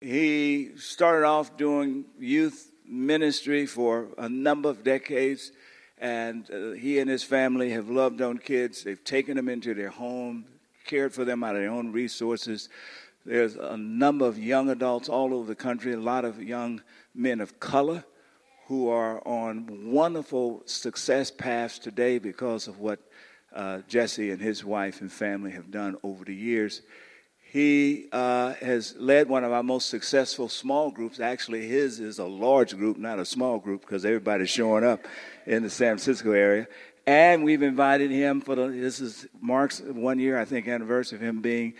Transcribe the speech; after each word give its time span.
He 0.00 0.72
started 0.76 1.26
off 1.26 1.56
doing 1.56 2.04
youth 2.18 2.70
ministry 2.86 3.66
for 3.66 4.08
a 4.18 4.28
number 4.28 4.68
of 4.68 4.84
decades, 4.84 5.52
and 5.98 6.48
uh, 6.50 6.70
he 6.72 6.98
and 6.98 7.08
his 7.08 7.24
family 7.24 7.70
have 7.70 7.88
loved 7.88 8.20
on 8.20 8.38
kids. 8.38 8.84
They've 8.84 9.02
taken 9.02 9.36
them 9.36 9.48
into 9.48 9.74
their 9.74 9.88
home, 9.88 10.44
cared 10.84 11.14
for 11.14 11.24
them 11.24 11.42
out 11.42 11.56
of 11.56 11.62
their 11.62 11.70
own 11.70 11.92
resources. 11.92 12.68
There's 13.24 13.56
a 13.56 13.76
number 13.76 14.26
of 14.26 14.38
young 14.38 14.68
adults 14.68 15.08
all 15.08 15.32
over 15.32 15.46
the 15.46 15.54
country, 15.54 15.94
a 15.94 15.98
lot 15.98 16.24
of 16.24 16.42
young 16.42 16.82
men 17.14 17.40
of 17.40 17.58
color 17.58 18.04
who 18.66 18.88
are 18.88 19.26
on 19.26 19.90
wonderful 19.90 20.62
success 20.66 21.30
paths 21.30 21.78
today 21.78 22.18
because 22.18 22.68
of 22.68 22.80
what 22.80 22.98
uh, 23.54 23.78
Jesse 23.88 24.30
and 24.30 24.40
his 24.40 24.64
wife 24.64 25.00
and 25.00 25.10
family 25.10 25.52
have 25.52 25.70
done 25.70 25.96
over 26.02 26.24
the 26.24 26.34
years. 26.34 26.82
He 27.56 28.04
uh, 28.12 28.52
has 28.60 28.94
led 28.98 29.30
one 29.30 29.42
of 29.42 29.50
our 29.50 29.62
most 29.62 29.88
successful 29.88 30.46
small 30.46 30.90
groups. 30.90 31.20
Actually, 31.20 31.66
his 31.66 32.00
is 32.00 32.18
a 32.18 32.24
large 32.26 32.76
group, 32.76 32.98
not 32.98 33.18
a 33.18 33.24
small 33.24 33.58
group, 33.58 33.80
because 33.80 34.04
everybody's 34.04 34.50
showing 34.50 34.84
up 34.84 35.06
in 35.46 35.62
the 35.62 35.70
San 35.70 35.96
Francisco 35.96 36.32
area. 36.32 36.66
And 37.06 37.44
we've 37.44 37.62
invited 37.62 38.10
him 38.10 38.42
for 38.42 38.56
the, 38.56 38.66
this 38.66 39.00
is 39.00 39.26
Mark's 39.40 39.80
one 39.80 40.18
year, 40.18 40.38
I 40.38 40.44
think, 40.44 40.68
anniversary 40.68 41.16
of 41.16 41.22
him 41.22 41.40
being 41.40 41.72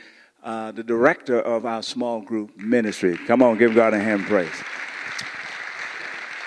uh, 0.43 0.73
the 0.73 0.83
director 0.83 1.39
of 1.39 1.67
our 1.67 1.83
small 1.83 2.23
group 2.23 2.57
ministry. 2.57 3.19
Come 3.27 3.43
on, 3.43 3.59
give 3.59 3.75
God 3.75 3.93
a 3.93 3.99
hand 3.99 4.25
praise. 4.25 4.49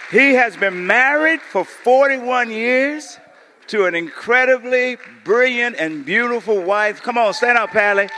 He 0.09 0.33
has 0.33 0.57
been 0.57 0.87
married 0.87 1.41
for 1.41 1.63
41 1.63 2.49
years 2.49 3.19
to 3.67 3.85
an 3.85 3.93
incredibly 3.93 4.97
brilliant 5.23 5.75
and 5.77 6.03
beautiful 6.03 6.63
wife. 6.63 7.03
Come 7.03 7.19
on, 7.19 7.35
stand 7.35 7.59
up, 7.59 7.69
Pally. 7.69 8.09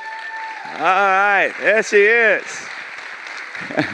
All 0.74 0.80
right, 0.80 1.54
there 1.60 1.84
she 1.84 1.98
is. 1.98 2.44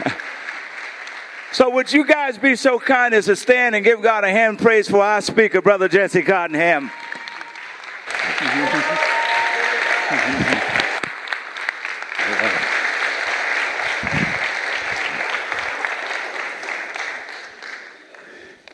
so, 1.52 1.70
would 1.70 1.92
you 1.92 2.06
guys 2.06 2.38
be 2.38 2.54
so 2.54 2.78
kind 2.78 3.12
as 3.14 3.24
to 3.24 3.34
stand 3.34 3.74
and 3.74 3.84
give 3.84 4.00
God 4.00 4.22
a 4.22 4.30
hand 4.30 4.60
praise 4.60 4.88
for 4.88 5.02
our 5.02 5.20
speaker, 5.20 5.60
Brother 5.60 5.88
Jesse 5.88 6.22
Cottonham? 6.22 6.92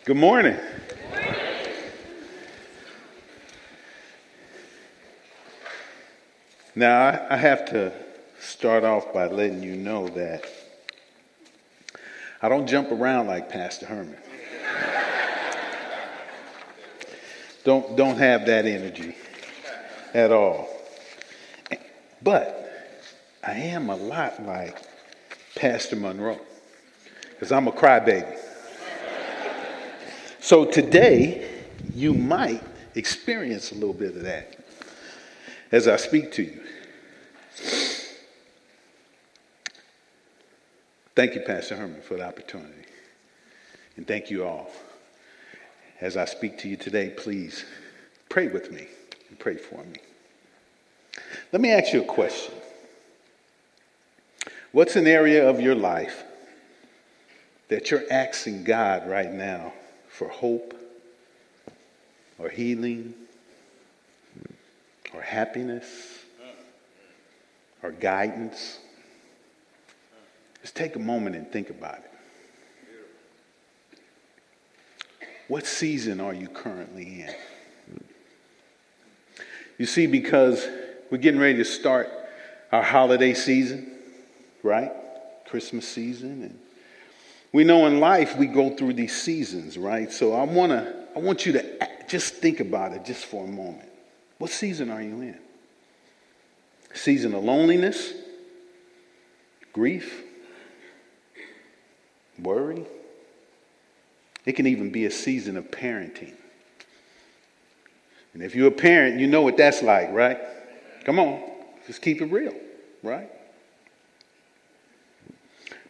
Good 0.05 0.17
morning. 0.19 0.59
Now, 6.85 7.27
I 7.31 7.39
have 7.39 7.65
to 7.71 7.95
start 8.39 8.85
off 8.85 9.11
by 9.15 9.29
letting 9.29 9.63
you 9.63 9.75
know 9.75 10.07
that 10.09 10.45
I 12.43 12.51
don't 12.51 12.67
jump 12.67 12.93
around 12.93 13.27
like 13.27 13.49
Pastor 13.49 13.87
Herman. 13.87 14.19
don't, 17.65 17.97
don't 17.97 18.19
have 18.19 18.45
that 18.45 18.67
energy 18.67 19.17
at 20.13 20.31
all. 20.31 20.69
But 22.23 22.71
I 23.43 23.53
am 23.53 23.89
a 23.89 23.97
lot 23.97 24.45
like 24.45 24.77
Pastor 25.57 25.97
Monroe 25.97 26.39
because 27.31 27.51
I'm 27.51 27.67
a 27.67 27.73
crybaby. 27.73 28.39
So 30.39 30.67
today, 30.67 31.51
you 31.95 32.13
might 32.13 32.63
experience 32.95 33.73
a 33.73 33.75
little 33.75 33.95
bit 33.95 34.17
of 34.17 34.23
that 34.25 34.59
as 35.73 35.89
I 35.89 35.97
speak 35.97 36.31
to 36.33 36.43
you. 36.43 36.64
Thank 41.15 41.37
you, 41.37 41.43
Pastor 41.43 41.77
Herman, 41.77 42.03
for 42.03 42.17
the 42.17 42.27
opportunity. 42.27 42.87
And 43.97 44.07
thank 44.07 44.31
you 44.31 44.45
all. 44.45 44.71
As 46.01 46.17
I 46.17 46.25
speak 46.25 46.59
to 46.59 46.69
you 46.69 46.77
today, 46.77 47.11
please 47.11 47.65
pray 48.29 48.49
with 48.49 48.73
me 48.73 48.89
and 49.29 49.39
pray 49.39 49.57
for 49.57 49.85
me. 49.85 50.01
Let 51.53 51.63
me 51.63 51.71
ask 51.71 51.93
you 51.93 52.03
a 52.03 52.05
question. 52.05 52.55
What's 54.73 54.97
an 54.97 55.07
area 55.07 55.49
of 55.49 55.61
your 55.61 55.77
life 55.77 56.25
that 57.69 57.93
you're 57.93 58.03
asking 58.11 58.65
God 58.65 59.09
right 59.09 59.33
now 59.33 59.73
for 60.09 60.29
hope 60.29 60.75
or 62.41 62.49
healing 62.49 63.15
or 65.15 65.23
happiness 65.23 66.19
or 67.85 67.93
guidance? 67.93 68.81
Just 70.65 70.77
take 70.77 70.97
a 70.97 70.99
moment 70.99 71.37
and 71.37 71.47
think 71.53 71.69
about 71.69 71.99
it. 71.99 72.11
What 75.47 75.67
season 75.67 76.21
are 76.23 76.33
you 76.33 76.49
currently 76.49 77.27
in? 77.27 78.01
You 79.77 79.85
see, 79.85 80.07
because 80.07 80.67
we're 81.11 81.19
getting 81.19 81.39
ready 81.39 81.59
to 81.59 81.67
start 81.67 82.09
our 82.73 82.83
holiday 82.83 83.35
season, 83.35 83.93
right? 84.63 84.91
Christmas 85.45 85.87
season. 85.87 86.45
And 86.45 86.59
we 87.53 87.63
know 87.65 87.85
in 87.85 88.01
life 88.01 88.39
we 88.39 88.47
go 88.47 88.75
through 88.75 88.95
these 88.95 89.15
seasons, 89.15 89.77
right? 89.77 90.11
So 90.11 90.33
I, 90.33 90.45
wanna, 90.45 90.95
I 91.15 91.19
want 91.19 91.45
you 91.45 91.53
to 91.53 91.89
just 92.09 92.37
think 92.37 92.61
about 92.61 92.93
it 92.93 93.05
just 93.05 93.27
for 93.27 93.45
a 93.45 93.49
moment. 93.49 93.91
What 94.39 94.49
season 94.49 94.89
are 94.89 95.03
you 95.03 95.21
in? 95.21 95.39
Season 96.95 97.35
of 97.35 97.45
loneliness, 97.45 98.15
grief, 99.75 100.23
worry. 102.39 102.85
It 104.45 104.53
can 104.53 104.67
even 104.67 104.91
be 104.91 105.07
a 105.07 105.11
season 105.11 105.57
of 105.57 105.71
parenting. 105.71 106.35
And 108.35 108.43
if 108.43 108.55
you're 108.55 108.69
a 108.69 108.73
parent, 108.73 109.21
you 109.21 109.27
know 109.27 109.43
what 109.43 109.57
that's 109.57 109.83
like, 109.83 110.13
right? 110.13 110.39
Come 111.05 111.19
on, 111.19 111.43
just 111.87 112.03
keep 112.03 112.21
it 112.21 112.27
real, 112.27 112.55
right? 113.03 113.31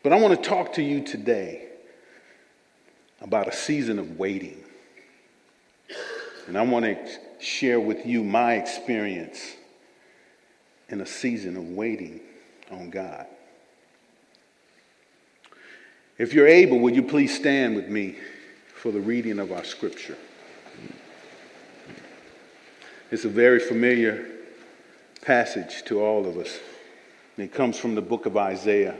But 0.03 0.13
I 0.13 0.21
want 0.21 0.41
to 0.41 0.49
talk 0.49 0.75
to 0.75 0.83
you 0.83 1.03
today 1.03 1.69
about 3.23 3.49
a 3.49 3.53
season 3.53 3.99
of 3.99 4.19
waiting. 4.19 4.63
And 6.47 6.59
I 6.59 6.63
want 6.63 6.85
to 6.85 6.99
share 7.41 7.81
with 7.81 8.05
you 8.05 8.23
my 8.23 8.55
experience 8.55 9.57
in 10.91 11.01
a 11.01 11.07
season 11.07 11.57
of 11.57 11.65
waiting 11.71 12.21
on 12.71 12.91
God. 12.91 13.27
If 16.17 16.33
you're 16.33 16.47
able, 16.47 16.79
would 16.81 16.95
you 16.95 17.03
please 17.03 17.35
stand 17.35 17.75
with 17.75 17.89
me 17.89 18.17
for 18.73 18.93
the 18.93 19.01
reading 19.01 19.41
of 19.41 19.51
our 19.51 19.65
scripture? 19.65 20.17
It's 23.11 23.25
a 23.25 23.29
very 23.29 23.59
familiar 23.59 24.25
passage 25.23 25.85
to 25.87 26.01
all 26.01 26.27
of 26.27 26.37
us. 26.37 26.59
It 27.37 27.53
comes 27.53 27.77
from 27.77 27.97
the 27.97 28.03
book 28.03 28.27
of 28.27 28.37
Isaiah, 28.37 28.95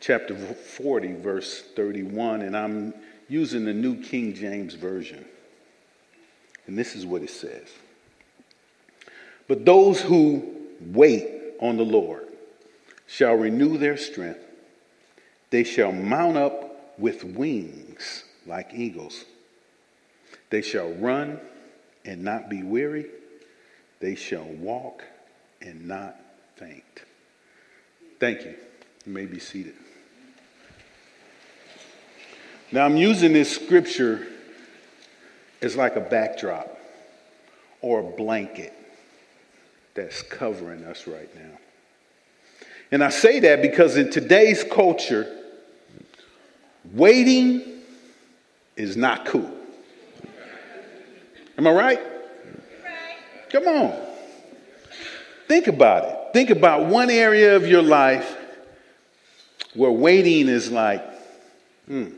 chapter 0.00 0.36
40, 0.36 1.14
verse 1.14 1.62
31, 1.74 2.42
and 2.42 2.56
I'm 2.56 2.94
using 3.28 3.64
the 3.64 3.74
New 3.74 4.00
King 4.00 4.32
James 4.32 4.74
Version. 4.74 5.24
And 6.68 6.78
this 6.78 6.94
is 6.94 7.04
what 7.04 7.22
it 7.22 7.30
says 7.30 7.68
But 9.48 9.64
those 9.64 10.00
who 10.00 10.54
wait 10.80 11.56
on 11.60 11.76
the 11.76 11.84
Lord 11.84 12.28
shall 13.08 13.34
renew 13.34 13.76
their 13.76 13.96
strength. 13.96 14.43
They 15.54 15.62
shall 15.62 15.92
mount 15.92 16.36
up 16.36 16.98
with 16.98 17.22
wings 17.22 18.24
like 18.44 18.74
eagles. 18.74 19.24
They 20.50 20.62
shall 20.62 20.90
run 20.94 21.38
and 22.04 22.24
not 22.24 22.50
be 22.50 22.64
weary. 22.64 23.06
They 24.00 24.16
shall 24.16 24.46
walk 24.46 25.04
and 25.62 25.86
not 25.86 26.16
faint. 26.56 27.04
Thank 28.18 28.40
you. 28.40 28.56
You 29.06 29.12
may 29.12 29.26
be 29.26 29.38
seated. 29.38 29.76
Now, 32.72 32.84
I'm 32.84 32.96
using 32.96 33.32
this 33.32 33.54
scripture 33.54 34.26
as 35.62 35.76
like 35.76 35.94
a 35.94 36.00
backdrop 36.00 36.80
or 37.80 38.00
a 38.00 38.16
blanket 38.16 38.72
that's 39.94 40.20
covering 40.20 40.82
us 40.82 41.06
right 41.06 41.32
now. 41.36 41.58
And 42.90 43.04
I 43.04 43.10
say 43.10 43.38
that 43.38 43.62
because 43.62 43.96
in 43.96 44.10
today's 44.10 44.64
culture, 44.64 45.33
Waiting 46.92 47.62
is 48.76 48.96
not 48.96 49.24
cool. 49.24 49.50
Am 51.56 51.66
I 51.66 51.70
right? 51.70 52.00
Come 53.50 53.68
on. 53.68 54.04
Think 55.46 55.68
about 55.68 56.04
it. 56.04 56.18
Think 56.32 56.50
about 56.50 56.86
one 56.86 57.10
area 57.10 57.56
of 57.56 57.66
your 57.66 57.82
life 57.82 58.36
where 59.74 59.90
waiting 59.90 60.48
is 60.48 60.70
like, 60.70 61.04
hmm. 61.86 62.08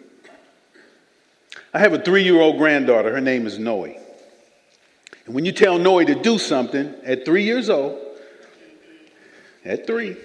I 1.74 1.78
have 1.78 1.92
a 1.92 1.98
three 1.98 2.22
year 2.22 2.40
old 2.40 2.56
granddaughter. 2.56 3.12
Her 3.12 3.20
name 3.20 3.46
is 3.46 3.58
Noe. 3.58 3.84
And 3.84 5.34
when 5.34 5.44
you 5.44 5.52
tell 5.52 5.78
Noe 5.78 6.02
to 6.02 6.14
do 6.14 6.38
something 6.38 6.94
at 7.04 7.24
three 7.24 7.42
years 7.42 7.68
old, 7.68 8.00
at 9.64 9.86
three, 9.86 10.16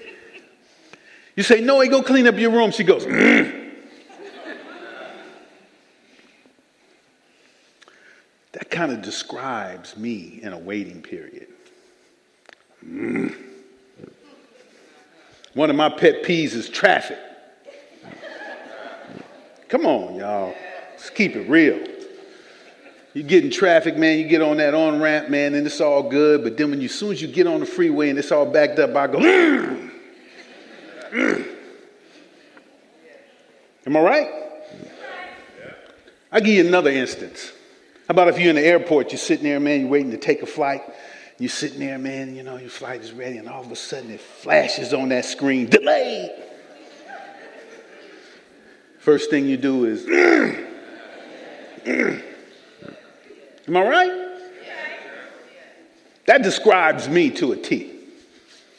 You 1.36 1.44
say, 1.44 1.60
No, 1.60 1.86
go 1.90 2.04
clean 2.04 2.28
up 2.28 2.38
your 2.38 2.52
room. 2.52 2.72
She 2.72 2.84
goes, 2.84 3.06
mm. 3.06 3.61
That 8.54 8.70
kind 8.70 8.92
of 8.92 9.02
describes 9.02 9.96
me 9.96 10.40
in 10.42 10.54
a 10.54 10.58
waiting 10.58 11.02
period. 11.02 11.48
Mm. 12.86 13.36
One 15.54 15.70
of 15.70 15.76
my 15.76 15.90
pet 15.90 16.24
peeves 16.24 16.54
is 16.54 16.70
traffic. 16.70 17.20
Come 19.70 19.86
on, 19.86 20.16
y'all. 20.16 20.54
Let's 20.92 21.10
keep 21.10 21.36
it 21.36 21.50
real. 21.50 21.80
You 23.14 23.24
get 23.24 23.44
in 23.44 23.52
traffic, 23.52 23.98
man, 23.98 24.20
you 24.20 24.28
get 24.28 24.42
on 24.42 24.58
that 24.58 24.74
on 24.74 25.02
ramp, 25.02 25.30
man, 25.30 25.54
and 25.54 25.66
it's 25.68 25.82
all 25.82 26.10
good. 26.10 26.44
But 26.44 26.58
then 26.58 26.70
when 26.70 26.80
you, 26.80 26.86
as 26.86 26.96
soon 26.96 27.12
as 27.12 27.22
you 27.22 27.28
get 27.28 27.46
on 27.46 27.60
the 27.60 27.66
freeway 27.66 28.10
and 28.10 28.18
it's 28.18 28.32
all 28.32 28.46
backed 28.46 28.80
up, 28.80 28.96
I 28.96 29.08
go, 29.08 29.20
mm, 29.20 29.92
mm. 31.12 31.48
Am 33.86 33.98
I 33.98 34.00
right? 34.00 34.30
I'll 36.32 36.40
give 36.40 36.56
you 36.56 36.66
another 36.66 36.92
instance. 36.92 37.52
How 38.12 38.14
about 38.14 38.28
if 38.28 38.40
you're 38.40 38.50
in 38.50 38.58
the 38.58 38.66
airport, 38.66 39.14
you're 39.14 39.20
sitting 39.20 39.46
there, 39.46 39.58
man, 39.58 39.80
you're 39.80 39.90
waiting 39.90 40.12
to 40.12 40.18
take 40.18 40.42
a 40.42 40.46
flight. 40.46 40.82
You're 41.40 41.48
sitting 41.48 41.80
there, 41.80 41.98
man, 41.98 42.36
you 42.36 42.44
know, 42.44 42.58
your 42.58 42.70
flight 42.70 43.00
is 43.00 43.14
ready, 43.14 43.38
and 43.38 43.48
all 43.48 43.64
of 43.64 43.72
a 43.72 43.76
sudden 43.78 44.12
it 44.12 44.20
flashes 44.20 44.94
on 44.94 45.08
that 45.08 45.24
screen, 45.24 45.68
delayed. 45.68 46.32
First 49.00 49.30
thing 49.30 49.46
you 49.46 49.56
do 49.56 49.86
is, 49.86 50.04
am 53.70 53.78
I 53.78 53.82
right? 53.82 54.12
That 56.26 56.44
describes 56.44 57.08
me 57.08 57.30
to 57.30 57.54
a 57.54 57.56
T. 57.56 57.94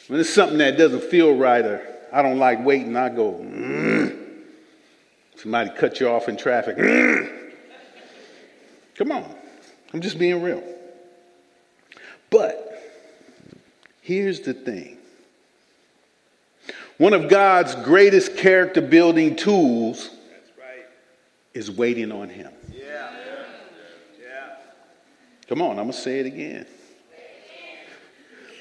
When 0.09 0.19
it's 0.19 0.29
something 0.29 0.59
that 0.59 0.77
doesn't 0.77 1.05
feel 1.05 1.35
right 1.35 1.65
or 1.65 1.81
I 2.13 2.21
don't 2.21 2.37
like 2.37 2.63
waiting, 2.63 2.95
I 2.95 3.09
go, 3.09 3.33
mm. 3.33 4.15
somebody 5.37 5.71
cut 5.71 5.99
you 5.99 6.09
off 6.09 6.29
in 6.29 6.37
traffic. 6.37 6.77
Come 8.95 9.11
on, 9.11 9.35
I'm 9.93 10.01
just 10.01 10.19
being 10.19 10.41
real. 10.41 10.63
But 12.29 12.81
here's 14.01 14.41
the 14.41 14.53
thing 14.53 14.97
one 16.97 17.13
of 17.13 17.27
God's 17.29 17.75
greatest 17.75 18.37
character 18.37 18.81
building 18.81 19.35
tools 19.35 20.09
right. 20.59 20.85
is 21.53 21.71
waiting 21.71 22.11
on 22.11 22.29
Him. 22.29 22.51
Yeah. 22.71 23.11
Yeah. 24.21 24.55
Come 25.47 25.61
on, 25.61 25.71
I'm 25.71 25.85
going 25.85 25.91
to 25.91 25.93
say 25.93 26.19
it 26.19 26.25
again. 26.25 26.65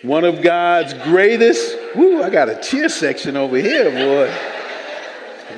One 0.03 0.25
of 0.25 0.43
God's 0.43 0.95
greatest, 0.95 1.77
whoo, 1.95 2.23
I 2.23 2.31
got 2.31 2.49
a 2.49 2.61
cheer 2.61 2.89
section 2.89 3.37
over 3.37 3.57
here, 3.57 3.91
boy. 3.91 4.35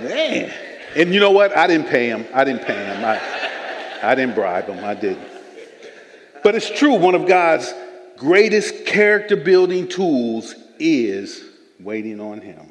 Man. 0.07 0.53
And 0.97 1.15
you 1.15 1.21
know 1.21 1.31
what? 1.31 1.57
I 1.57 1.67
didn't 1.67 1.89
pay 1.89 2.09
him. 2.09 2.27
I 2.35 2.45
didn't 2.45 2.63
pay 2.63 2.77
him. 2.77 3.05
I, 3.05 3.19
I 4.05 4.15
didn't 4.15 4.35
bribe 4.35 4.69
him. 4.69 4.85
I 4.85 4.95
didn't. 4.95 5.29
But 6.45 6.55
it's 6.55 6.71
true. 6.71 6.95
One 6.95 7.15
of 7.15 7.27
God's 7.27 7.73
greatest 8.19 8.85
character 8.85 9.35
building 9.35 9.89
tools 9.89 10.55
is 10.79 11.43
waiting 11.81 12.21
on 12.21 12.41
Him. 12.41 12.71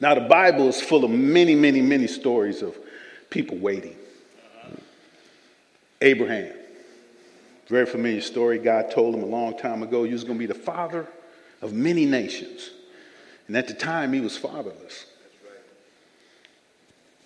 Now, 0.00 0.14
the 0.14 0.22
Bible 0.22 0.68
is 0.68 0.80
full 0.80 1.04
of 1.04 1.10
many, 1.10 1.54
many, 1.54 1.80
many 1.80 2.08
stories 2.08 2.60
of 2.60 2.76
people 3.30 3.56
waiting. 3.56 3.96
Abraham, 6.02 6.52
very 7.68 7.86
familiar 7.86 8.20
story. 8.20 8.58
God 8.58 8.90
told 8.90 9.14
him 9.14 9.22
a 9.22 9.26
long 9.26 9.56
time 9.56 9.82
ago 9.82 10.04
he 10.04 10.12
was 10.12 10.24
going 10.24 10.38
to 10.38 10.46
be 10.46 10.52
the 10.52 10.54
father 10.54 11.06
of 11.62 11.72
many 11.72 12.04
nations. 12.04 12.70
And 13.46 13.56
at 13.56 13.68
the 13.68 13.74
time, 13.74 14.12
he 14.12 14.20
was 14.20 14.36
fatherless. 14.36 15.06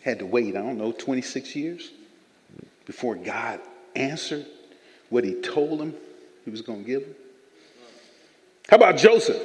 Had 0.03 0.21
to 0.21 0.27
wait, 0.27 0.55
I 0.55 0.61
don't 0.61 0.79
know, 0.79 0.93
26 0.93 1.57
years 1.57 1.91
before 2.89 3.15
God 3.15 3.61
answered 3.95 4.47
what 5.11 5.23
he 5.23 5.35
told 5.35 5.81
him 5.81 5.95
he 6.45 6.51
was 6.51 6.63
going 6.63 6.83
to 6.83 6.87
give 6.87 7.03
him? 7.03 7.15
How 8.69 8.79
about 8.79 8.97
Joseph? 8.97 9.41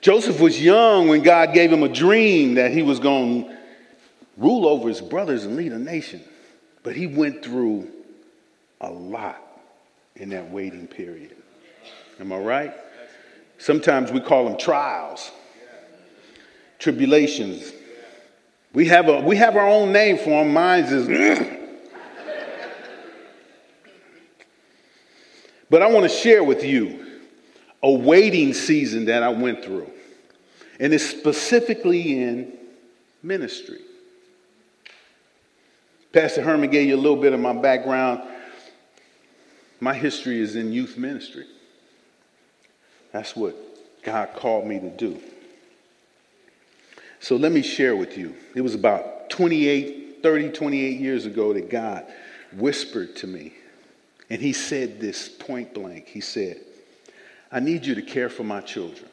Joseph 0.00 0.40
was 0.40 0.60
young 0.60 1.08
when 1.08 1.22
God 1.22 1.52
gave 1.52 1.70
him 1.70 1.82
a 1.82 1.88
dream 1.88 2.54
that 2.54 2.72
he 2.72 2.82
was 2.82 2.98
going 2.98 3.44
to 3.44 3.56
rule 4.38 4.66
over 4.66 4.88
his 4.88 5.02
brothers 5.02 5.44
and 5.44 5.54
lead 5.54 5.72
a 5.72 5.78
nation. 5.78 6.22
But 6.82 6.96
he 6.96 7.06
went 7.06 7.44
through 7.44 7.88
a 8.80 8.90
lot 8.90 9.42
in 10.16 10.30
that 10.30 10.50
waiting 10.50 10.86
period. 10.86 11.36
Am 12.18 12.32
I 12.32 12.38
right? 12.38 12.74
Sometimes 13.58 14.10
we 14.10 14.20
call 14.20 14.46
them 14.46 14.56
trials, 14.56 15.30
tribulations. 16.78 17.70
We 18.72 18.86
have, 18.86 19.08
a, 19.08 19.20
we 19.20 19.36
have 19.36 19.56
our 19.56 19.68
own 19.68 19.92
name 19.92 20.16
for 20.16 20.42
them. 20.42 20.54
Mine 20.54 20.84
is 20.84 21.06
But 25.70 25.82
I 25.82 25.86
want 25.88 26.02
to 26.02 26.08
share 26.08 26.42
with 26.42 26.64
you 26.64 27.06
a 27.82 27.90
waiting 27.90 28.52
season 28.52 29.04
that 29.06 29.22
I 29.22 29.28
went 29.28 29.64
through, 29.64 29.90
and 30.80 30.92
it's 30.92 31.06
specifically 31.06 32.20
in 32.20 32.52
ministry. 33.22 33.78
Pastor 36.12 36.42
Herman 36.42 36.70
gave 36.70 36.88
you 36.88 36.96
a 36.96 36.98
little 37.00 37.20
bit 37.20 37.32
of 37.32 37.38
my 37.38 37.52
background. 37.52 38.22
My 39.78 39.94
history 39.94 40.40
is 40.40 40.56
in 40.56 40.72
youth 40.72 40.98
ministry. 40.98 41.46
That's 43.12 43.36
what 43.36 43.54
God 44.02 44.30
called 44.34 44.66
me 44.66 44.80
to 44.80 44.90
do. 44.90 45.20
So 47.20 47.36
let 47.36 47.52
me 47.52 47.62
share 47.62 47.94
with 47.94 48.18
you. 48.18 48.34
It 48.56 48.62
was 48.62 48.74
about 48.74 49.30
28, 49.30 50.18
30, 50.22 50.50
28 50.50 51.00
years 51.00 51.26
ago 51.26 51.52
that 51.52 51.70
God 51.70 52.06
whispered 52.52 53.14
to 53.16 53.26
me 53.28 53.52
and 54.30 54.40
he 54.40 54.52
said 54.52 55.00
this 55.00 55.28
point 55.28 55.74
blank. 55.74 56.06
He 56.06 56.20
said, 56.20 56.60
I 57.50 57.58
need 57.58 57.84
you 57.84 57.96
to 57.96 58.02
care 58.02 58.28
for 58.28 58.44
my 58.44 58.60
children. 58.60 59.08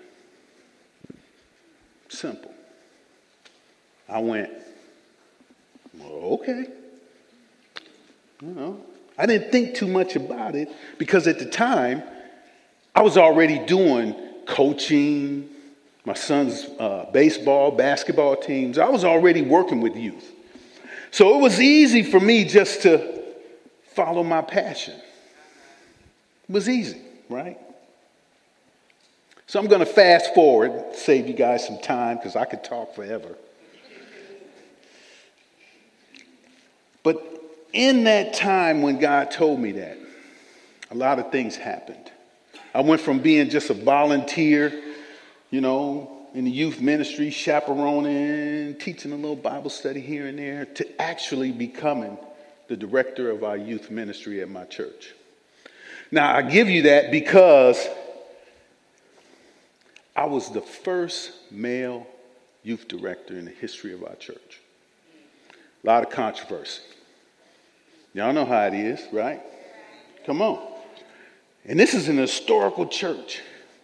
Simple. 2.07 2.53
I 4.07 4.19
went, 4.19 4.51
well, 5.97 6.39
okay. 6.39 6.67
You 8.41 8.47
know, 8.49 8.81
I 9.17 9.25
didn't 9.25 9.51
think 9.51 9.75
too 9.75 9.87
much 9.87 10.15
about 10.15 10.55
it 10.55 10.69
because 10.99 11.27
at 11.27 11.39
the 11.39 11.45
time, 11.45 12.03
I 12.95 13.01
was 13.01 13.17
already 13.17 13.59
doing 13.65 14.15
coaching, 14.45 15.49
my 16.05 16.13
son's 16.13 16.67
uh, 16.79 17.09
baseball, 17.11 17.71
basketball 17.71 18.35
teams. 18.35 18.77
I 18.77 18.87
was 18.89 19.03
already 19.03 19.41
working 19.41 19.81
with 19.81 19.95
youth. 19.95 20.31
So 21.09 21.37
it 21.37 21.41
was 21.41 21.59
easy 21.59 22.03
for 22.03 22.19
me 22.19 22.45
just 22.45 22.83
to 22.83 23.23
follow 23.93 24.23
my 24.23 24.41
passion. 24.41 24.93
Was 26.49 26.69
easy, 26.69 27.01
right? 27.29 27.57
So 29.47 29.59
I'm 29.59 29.67
going 29.67 29.79
to 29.79 29.85
fast 29.85 30.33
forward, 30.33 30.71
save 30.93 31.27
you 31.27 31.33
guys 31.33 31.65
some 31.65 31.79
time 31.79 32.17
because 32.17 32.35
I 32.35 32.45
could 32.45 32.63
talk 32.63 32.95
forever. 32.95 33.35
But 37.03 37.23
in 37.73 38.03
that 38.05 38.33
time 38.33 38.81
when 38.81 38.99
God 38.99 39.31
told 39.31 39.59
me 39.59 39.73
that, 39.73 39.97
a 40.91 40.95
lot 40.95 41.19
of 41.19 41.31
things 41.31 41.55
happened. 41.55 42.11
I 42.73 42.81
went 42.81 43.01
from 43.01 43.19
being 43.19 43.49
just 43.49 43.69
a 43.69 43.73
volunteer, 43.73 44.73
you 45.49 45.61
know, 45.61 46.27
in 46.33 46.45
the 46.45 46.51
youth 46.51 46.81
ministry, 46.81 47.29
chaperoning, 47.29 48.75
teaching 48.75 49.11
a 49.11 49.15
little 49.15 49.35
Bible 49.35 49.69
study 49.69 50.01
here 50.01 50.27
and 50.27 50.37
there, 50.37 50.65
to 50.65 51.01
actually 51.01 51.51
becoming 51.51 52.17
the 52.67 52.75
director 52.75 53.31
of 53.31 53.43
our 53.43 53.57
youth 53.57 53.89
ministry 53.89 54.41
at 54.41 54.49
my 54.49 54.65
church. 54.65 55.13
Now, 56.11 56.35
I 56.35 56.41
give 56.41 56.69
you 56.69 56.83
that 56.83 57.11
because 57.11 57.87
I 60.15 60.25
was 60.25 60.49
the 60.49 60.61
first 60.61 61.31
male 61.51 62.07
youth 62.63 62.87
director 62.87 63.37
in 63.37 63.45
the 63.45 63.51
history 63.51 63.93
of 63.93 64.03
our 64.03 64.15
church. 64.15 64.61
A 65.83 65.87
lot 65.87 66.03
of 66.03 66.09
controversy. 66.09 66.81
Y'all 68.13 68.33
know 68.33 68.45
how 68.45 68.65
it 68.65 68.73
is, 68.73 69.01
right? 69.11 69.41
Come 70.25 70.41
on. 70.41 70.59
And 71.65 71.79
this 71.79 71.93
is 71.93 72.09
an 72.09 72.17
historical 72.17 72.87
church. 72.87 73.41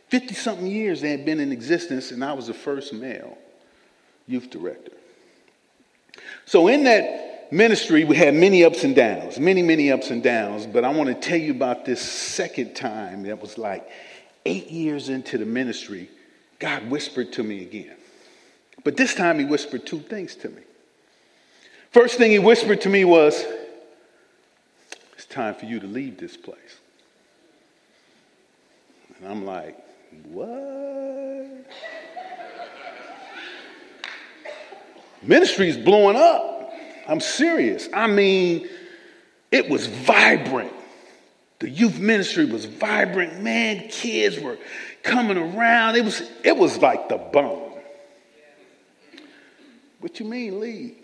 50 0.09 0.33
something 0.33 0.67
years 0.67 1.01
they 1.01 1.11
had 1.11 1.25
been 1.25 1.39
in 1.39 1.51
existence, 1.51 2.11
and 2.11 2.23
I 2.23 2.33
was 2.33 2.47
the 2.47 2.53
first 2.53 2.93
male 2.93 3.37
youth 4.27 4.49
director. 4.49 4.91
So, 6.45 6.67
in 6.67 6.83
that 6.85 7.32
ministry, 7.53 8.03
we 8.03 8.15
had 8.15 8.33
many 8.33 8.63
ups 8.63 8.83
and 8.83 8.95
downs, 8.95 9.39
many, 9.39 9.61
many 9.61 9.91
ups 9.91 10.09
and 10.09 10.23
downs. 10.23 10.65
But 10.65 10.83
I 10.83 10.89
want 10.89 11.09
to 11.09 11.15
tell 11.15 11.37
you 11.37 11.51
about 11.51 11.85
this 11.85 12.01
second 12.01 12.75
time 12.75 13.23
that 13.23 13.41
was 13.41 13.57
like 13.57 13.89
eight 14.45 14.69
years 14.69 15.09
into 15.09 15.37
the 15.37 15.45
ministry. 15.45 16.09
God 16.59 16.89
whispered 16.89 17.31
to 17.33 17.43
me 17.43 17.61
again. 17.61 17.95
But 18.83 18.97
this 18.97 19.15
time, 19.15 19.39
He 19.39 19.45
whispered 19.45 19.85
two 19.85 19.99
things 19.99 20.35
to 20.37 20.49
me. 20.49 20.61
First 21.91 22.17
thing 22.17 22.31
He 22.31 22.39
whispered 22.39 22.81
to 22.81 22.89
me 22.89 23.05
was, 23.05 23.45
It's 25.15 25.25
time 25.25 25.55
for 25.55 25.65
you 25.65 25.79
to 25.79 25.87
leave 25.87 26.17
this 26.17 26.35
place. 26.35 26.57
And 29.19 29.27
I'm 29.29 29.45
like, 29.45 29.77
What? 30.25 31.67
Ministry 35.21 35.69
is 35.69 35.77
blowing 35.77 36.17
up. 36.17 36.52
I'm 37.07 37.19
serious. 37.19 37.89
I 37.93 38.07
mean, 38.07 38.67
it 39.51 39.69
was 39.69 39.87
vibrant. 39.87 40.71
The 41.59 41.69
youth 41.69 41.99
ministry 41.99 42.45
was 42.45 42.65
vibrant. 42.65 43.41
Man, 43.41 43.87
kids 43.89 44.39
were 44.39 44.57
coming 45.01 45.37
around. 45.37 45.95
It 45.95 46.03
was, 46.03 46.21
it 46.43 46.57
was 46.57 46.77
like 46.77 47.09
the 47.09 47.17
bomb. 47.17 47.73
What 49.99 50.19
you 50.19 50.25
mean, 50.25 50.59
lead? 50.59 50.95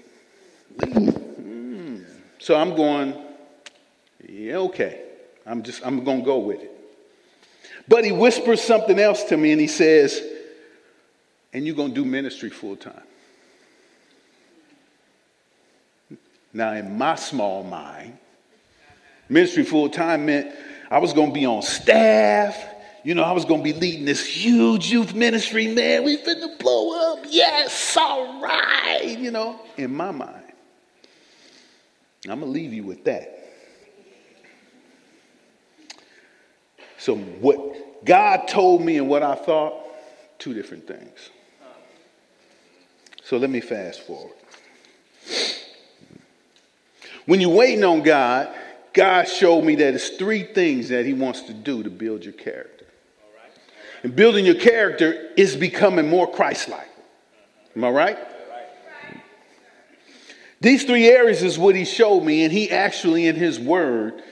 Lead. 0.77 0.94
Mm. 0.94 2.06
So 2.39 2.56
I'm 2.56 2.75
going, 2.75 3.13
yeah, 4.27 4.58
okay. 4.58 5.03
I'm 5.46 5.63
just, 5.63 5.86
I'm 5.86 6.03
going 6.03 6.20
to 6.20 6.25
go 6.25 6.39
with 6.39 6.62
it. 6.62 6.72
But 7.88 8.03
he 8.03 8.12
whispers 8.12 8.62
something 8.62 9.00
else 9.00 9.24
to 9.25 9.38
me 9.38 9.51
and 9.51 9.62
he 9.62 9.68
says, 9.68 10.22
and 11.53 11.65
you're 11.65 11.75
going 11.75 11.89
to 11.89 11.96
do 11.96 12.06
ministry 12.06 12.50
full 12.50 12.75
time. 12.75 13.01
Now, 16.53 16.74
in 16.74 16.98
my 16.98 17.15
small 17.15 17.63
mind, 17.63 18.18
ministry 19.27 19.63
full 19.63 19.89
time 19.89 20.25
meant 20.25 20.53
I 20.89 21.00
was 21.00 21.13
going 21.13 21.29
to 21.29 21.34
be 21.34 21.46
on 21.46 21.62
staff. 21.62 22.58
You 23.03 23.15
know, 23.15 23.24
I 23.24 23.32
was 23.32 23.46
going 23.46 23.62
to 23.62 23.63
be 23.63 23.74
leading 23.74 24.06
this 24.06 24.25
huge 24.25 24.91
youth 24.91 25.13
ministry. 25.13 25.68
Man, 25.68 26.03
we 26.03 26.18
finna 26.18 26.58
blow 26.60 27.13
up. 27.13 27.25
Yes, 27.29 27.96
all 27.96 28.41
right. 28.41 29.15
You 29.18 29.32
know, 29.32 29.60
in 29.77 29.96
my 29.96 30.12
mind. 30.12 30.44
I'm 32.27 32.39
going 32.41 32.51
to 32.51 32.60
leave 32.60 32.74
you 32.74 32.84
with 32.84 33.06
that. 33.06 33.36
So, 36.98 37.15
what 37.15 38.03
God 38.03 38.48
told 38.50 38.82
me 38.82 38.98
and 38.98 39.08
what 39.08 39.24
I 39.24 39.36
thought, 39.36 39.74
two 40.38 40.53
different 40.53 40.86
things. 40.86 41.29
So, 43.24 43.38
let 43.38 43.50
me 43.50 43.62
fast 43.62 44.01
forward. 44.01 44.34
When 47.29 47.39
you're 47.39 47.51
waiting 47.51 47.83
on 47.83 48.01
God, 48.01 48.50
God 48.91 49.25
showed 49.27 49.63
me 49.63 49.75
that 49.75 49.93
it's 49.93 50.09
three 50.09 50.41
things 50.41 50.89
that 50.89 51.05
He 51.05 51.13
wants 51.13 51.41
to 51.41 51.53
do 51.53 51.83
to 51.83 51.89
build 51.91 52.24
your 52.24 52.33
character. 52.33 52.88
And 54.01 54.15
building 54.15 54.48
your 54.48 54.55
character 54.55 55.29
is 55.38 55.55
becoming 55.55 56.09
more 56.09 56.31
Christ 56.31 56.69
like. 56.69 56.89
Am 57.75 57.83
I 57.83 57.89
right? 57.91 58.17
These 60.59 60.86
three 60.86 61.07
areas 61.07 61.43
is 61.43 61.59
what 61.59 61.75
He 61.75 61.86
showed 61.86 62.21
me, 62.21 62.45
and 62.45 62.51
He 62.51 62.71
actually, 62.71 63.27
in 63.27 63.36
His 63.36 63.59
Word, 63.59 64.24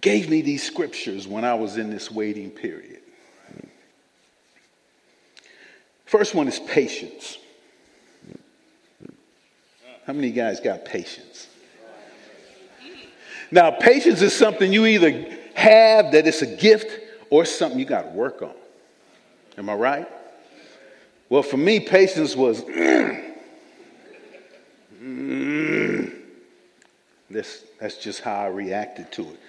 gave 0.00 0.30
me 0.30 0.40
these 0.40 0.62
scriptures 0.62 1.26
when 1.26 1.44
I 1.44 1.54
was 1.54 1.76
in 1.76 1.90
this 1.90 2.12
waiting 2.12 2.52
period. 2.52 3.00
First 6.04 6.32
one 6.32 6.46
is 6.46 6.60
patience. 6.60 7.38
How 10.06 10.12
many 10.12 10.30
guys 10.30 10.60
got 10.60 10.84
patience? 10.84 11.48
Now, 13.50 13.70
patience 13.70 14.22
is 14.22 14.34
something 14.34 14.72
you 14.72 14.86
either 14.86 15.26
have 15.54 16.12
that 16.12 16.26
it's 16.26 16.42
a 16.42 16.56
gift 16.56 16.90
or 17.30 17.44
something 17.44 17.78
you 17.78 17.84
got 17.84 18.02
to 18.02 18.10
work 18.10 18.42
on. 18.42 18.54
Am 19.56 19.70
I 19.70 19.74
right? 19.74 20.08
Well, 21.28 21.42
for 21.42 21.56
me, 21.56 21.80
patience 21.80 22.36
was 22.36 22.62
mm, 25.02 26.14
that's, 27.30 27.64
that's 27.80 27.96
just 27.96 28.20
how 28.20 28.36
I 28.36 28.46
reacted 28.48 29.10
to 29.12 29.30
it. 29.30 29.40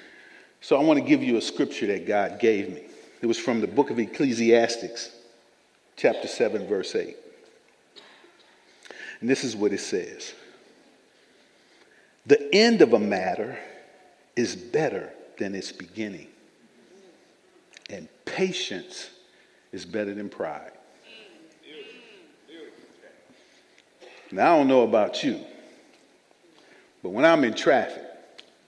So 0.61 0.79
I 0.79 0.83
want 0.83 0.99
to 0.99 1.05
give 1.05 1.23
you 1.23 1.37
a 1.37 1.41
scripture 1.41 1.87
that 1.87 2.07
God 2.07 2.39
gave 2.39 2.69
me. 2.69 2.83
It 3.21 3.25
was 3.25 3.37
from 3.37 3.61
the 3.61 3.67
book 3.67 3.89
of 3.89 3.99
Ecclesiastics, 3.99 5.11
chapter 5.95 6.27
7, 6.27 6.67
verse 6.67 6.95
8. 6.95 7.15
And 9.21 9.29
this 9.29 9.43
is 9.43 9.55
what 9.55 9.73
it 9.73 9.79
says 9.79 10.33
The 12.25 12.53
end 12.53 12.81
of 12.81 12.93
a 12.93 12.99
matter 12.99 13.57
is 14.37 14.55
better 14.55 15.11
than 15.37 15.55
its 15.55 15.71
beginning, 15.71 16.27
and 17.89 18.07
patience 18.25 19.09
is 19.71 19.85
better 19.85 20.13
than 20.13 20.29
pride. 20.29 20.71
Now, 24.31 24.53
I 24.53 24.57
don't 24.57 24.67
know 24.67 24.83
about 24.83 25.23
you, 25.23 25.39
but 27.01 27.09
when 27.09 27.25
I'm 27.25 27.43
in 27.43 27.53
traffic, 27.53 28.03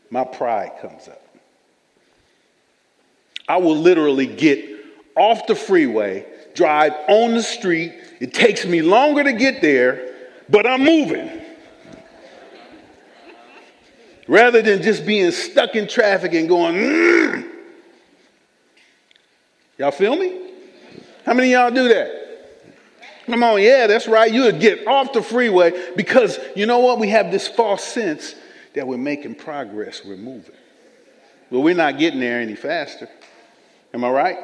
my 0.10 0.24
pride 0.24 0.72
comes 0.82 1.08
up. 1.08 1.22
I 3.48 3.58
will 3.58 3.76
literally 3.76 4.26
get 4.26 4.66
off 5.16 5.48
the 5.48 5.56
freeway, 5.56 6.26
drive 6.56 6.94
on 7.08 7.34
the 7.34 7.44
street. 7.44 7.94
It 8.20 8.34
takes 8.34 8.66
me 8.66 8.82
longer 8.82 9.24
to 9.24 9.34
get 9.34 9.62
there, 9.62 10.16
but 10.50 10.66
I'm 10.66 10.84
moving. 10.84 11.39
Rather 14.30 14.62
than 14.62 14.84
just 14.84 15.08
being 15.08 15.32
stuck 15.32 15.76
in 15.76 15.88
traffic 15.88 16.36
and 16.36 16.48
going, 16.48 16.76
mm. 16.76 17.50
y'all 19.80 19.90
feel 19.90 20.16
me? 20.16 20.52
How 21.26 21.34
many 21.34 21.52
y'all 21.52 21.72
do 21.72 21.88
that? 21.88 22.12
Come 23.26 23.44
on, 23.44 23.60
yeah, 23.60 23.88
that's 23.88 24.08
right. 24.08 24.32
You 24.32 24.44
would 24.44 24.60
get 24.60 24.86
off 24.86 25.14
the 25.14 25.24
freeway 25.24 25.96
because 25.96 26.40
you 26.56 26.68
know 26.68 26.78
what? 26.78 27.00
We 27.00 27.10
have 27.10 27.32
this 27.32 27.48
false 27.48 27.84
sense 27.84 28.36
that 28.76 28.86
we're 28.86 28.98
making 29.00 29.34
progress, 29.34 30.06
we're 30.06 30.16
moving. 30.16 30.56
Well, 31.50 31.64
we're 31.64 31.74
not 31.74 31.98
getting 31.98 32.20
there 32.20 32.40
any 32.40 32.56
faster. 32.56 33.10
Am 33.96 34.04
I 34.04 34.12
right? 34.12 34.38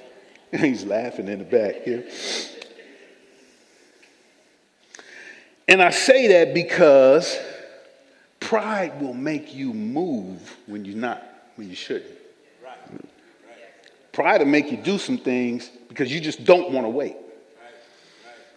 He's 0.50 0.82
laughing 0.82 1.28
in 1.28 1.38
the 1.38 1.44
back 1.44 1.84
here. 1.84 2.08
And 5.68 5.80
I 5.80 5.90
say 5.90 6.26
that 6.26 6.54
because 6.54 7.38
pride 8.48 8.98
will 8.98 9.12
make 9.12 9.54
you 9.54 9.74
move 9.74 10.56
when 10.64 10.82
you're 10.82 10.96
not, 10.96 11.22
when 11.56 11.68
you 11.68 11.74
shouldn't. 11.74 12.10
Pride 14.10 14.40
will 14.40 14.48
make 14.48 14.70
you 14.70 14.78
do 14.78 14.96
some 14.96 15.18
things 15.18 15.70
because 15.86 16.10
you 16.10 16.18
just 16.18 16.44
don't 16.44 16.70
want 16.70 16.86
to 16.86 16.88
wait. 16.88 17.14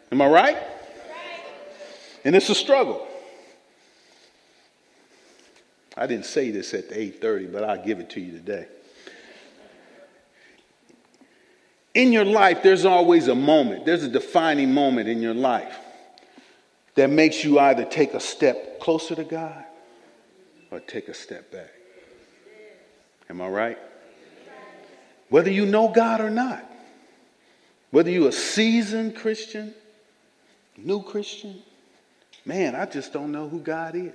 Am 0.09 0.21
I 0.21 0.27
right? 0.27 0.57
And 2.23 2.33
it's 2.37 2.49
a 2.49 2.55
struggle. 2.55 3.05
I 5.97 6.07
didn't 6.07 6.25
say 6.25 6.51
this 6.51 6.73
at 6.73 6.87
the 6.87 6.95
8:30, 6.95 7.51
but 7.51 7.65
I'll 7.65 7.83
give 7.83 7.99
it 7.99 8.09
to 8.11 8.21
you 8.21 8.31
today. 8.31 8.67
In 11.93 12.13
your 12.13 12.23
life, 12.23 12.63
there's 12.63 12.85
always 12.85 13.27
a 13.27 13.35
moment, 13.35 13.83
there's 13.85 14.03
a 14.03 14.09
defining 14.09 14.73
moment 14.73 15.09
in 15.09 15.21
your 15.21 15.33
life 15.33 15.77
that 16.95 17.09
makes 17.09 17.43
you 17.43 17.59
either 17.59 17.83
take 17.83 18.13
a 18.13 18.21
step 18.21 18.79
closer 18.79 19.15
to 19.15 19.25
God 19.25 19.65
or 20.71 20.79
take 20.79 21.09
a 21.09 21.13
step 21.13 21.51
back. 21.51 21.71
Am 23.29 23.41
I 23.41 23.47
right? 23.47 23.77
Whether 25.29 25.51
you 25.51 25.65
know 25.65 25.89
God 25.89 26.21
or 26.21 26.29
not, 26.29 26.65
whether 27.91 28.09
you're 28.09 28.29
a 28.29 28.33
seasoned 28.33 29.15
Christian, 29.15 29.73
new 30.77 31.03
Christian, 31.03 31.61
man, 32.45 32.75
I 32.75 32.85
just 32.85 33.13
don't 33.13 33.31
know 33.31 33.47
who 33.47 33.59
God 33.59 33.95
is. 33.95 34.13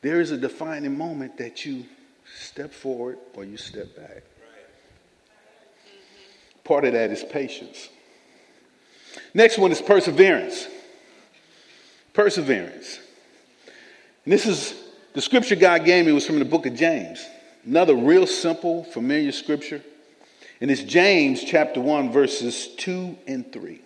There 0.00 0.20
is 0.20 0.30
a 0.30 0.38
defining 0.38 0.96
moment 0.96 1.38
that 1.38 1.64
you 1.64 1.84
step 2.36 2.72
forward 2.72 3.18
or 3.34 3.44
you 3.44 3.56
step 3.56 3.96
back. 3.96 4.22
Part 6.62 6.84
of 6.84 6.92
that 6.92 7.10
is 7.10 7.24
patience. 7.24 7.88
Next 9.34 9.58
one 9.58 9.72
is 9.72 9.80
perseverance. 9.80 10.68
Perseverance. 12.12 13.00
And 14.24 14.32
this 14.32 14.46
is 14.46 14.74
the 15.18 15.22
scripture 15.22 15.56
God 15.56 15.84
gave 15.84 16.06
me 16.06 16.12
was 16.12 16.24
from 16.24 16.38
the 16.38 16.44
book 16.44 16.64
of 16.64 16.76
James. 16.76 17.26
Another 17.64 17.96
real 17.96 18.24
simple, 18.24 18.84
familiar 18.84 19.32
scripture. 19.32 19.82
And 20.60 20.70
it's 20.70 20.84
James 20.84 21.42
chapter 21.42 21.80
1, 21.80 22.12
verses 22.12 22.68
2 22.76 23.18
and 23.26 23.52
3. 23.52 23.80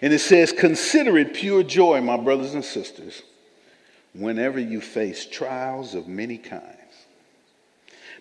And 0.00 0.10
it 0.10 0.20
says, 0.20 0.50
Consider 0.50 1.18
it 1.18 1.34
pure 1.34 1.62
joy, 1.62 2.00
my 2.00 2.16
brothers 2.16 2.54
and 2.54 2.64
sisters, 2.64 3.20
whenever 4.14 4.58
you 4.58 4.80
face 4.80 5.26
trials 5.26 5.94
of 5.94 6.08
many 6.08 6.38
kinds, 6.38 6.64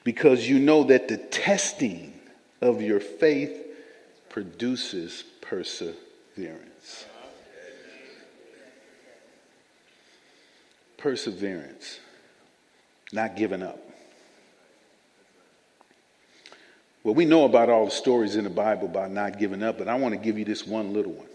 because 0.03 0.49
you 0.49 0.59
know 0.59 0.83
that 0.83 1.07
the 1.07 1.15
testing 1.15 2.11
of 2.59 2.81
your 2.81 2.99
faith 2.99 3.67
produces 4.27 5.23
perseverance. 5.39 6.70
Perseverance, 11.01 11.99
not 13.11 13.35
giving 13.35 13.63
up. 13.63 13.79
Well, 17.03 17.15
we 17.15 17.25
know 17.25 17.45
about 17.45 17.69
all 17.69 17.85
the 17.85 17.91
stories 17.91 18.35
in 18.35 18.43
the 18.43 18.51
Bible 18.51 18.85
about 18.85 19.09
not 19.09 19.39
giving 19.39 19.63
up, 19.63 19.79
but 19.79 19.87
I 19.87 19.95
want 19.95 20.13
to 20.13 20.19
give 20.19 20.37
you 20.37 20.45
this 20.45 20.67
one 20.67 20.93
little 20.93 21.13
one. 21.13 21.27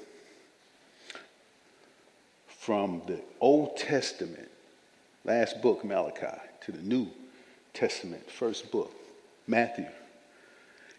From 2.47 3.03
the 3.09 3.21
Old 3.41 3.77
Testament, 3.77 4.49
last 5.25 5.61
book, 5.61 5.85
Malachi, 5.85 6.41
to 6.65 6.73
the 6.73 6.83
New 6.83 7.09
Testament, 7.75 8.31
first 8.31 8.71
book, 8.71 8.95
Matthew. 9.49 9.87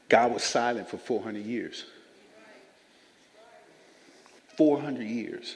God 0.10 0.34
was 0.34 0.44
silent 0.44 0.90
for 0.90 0.98
400 0.98 1.46
years. 1.46 1.86
400 4.58 5.04
years. 5.04 5.56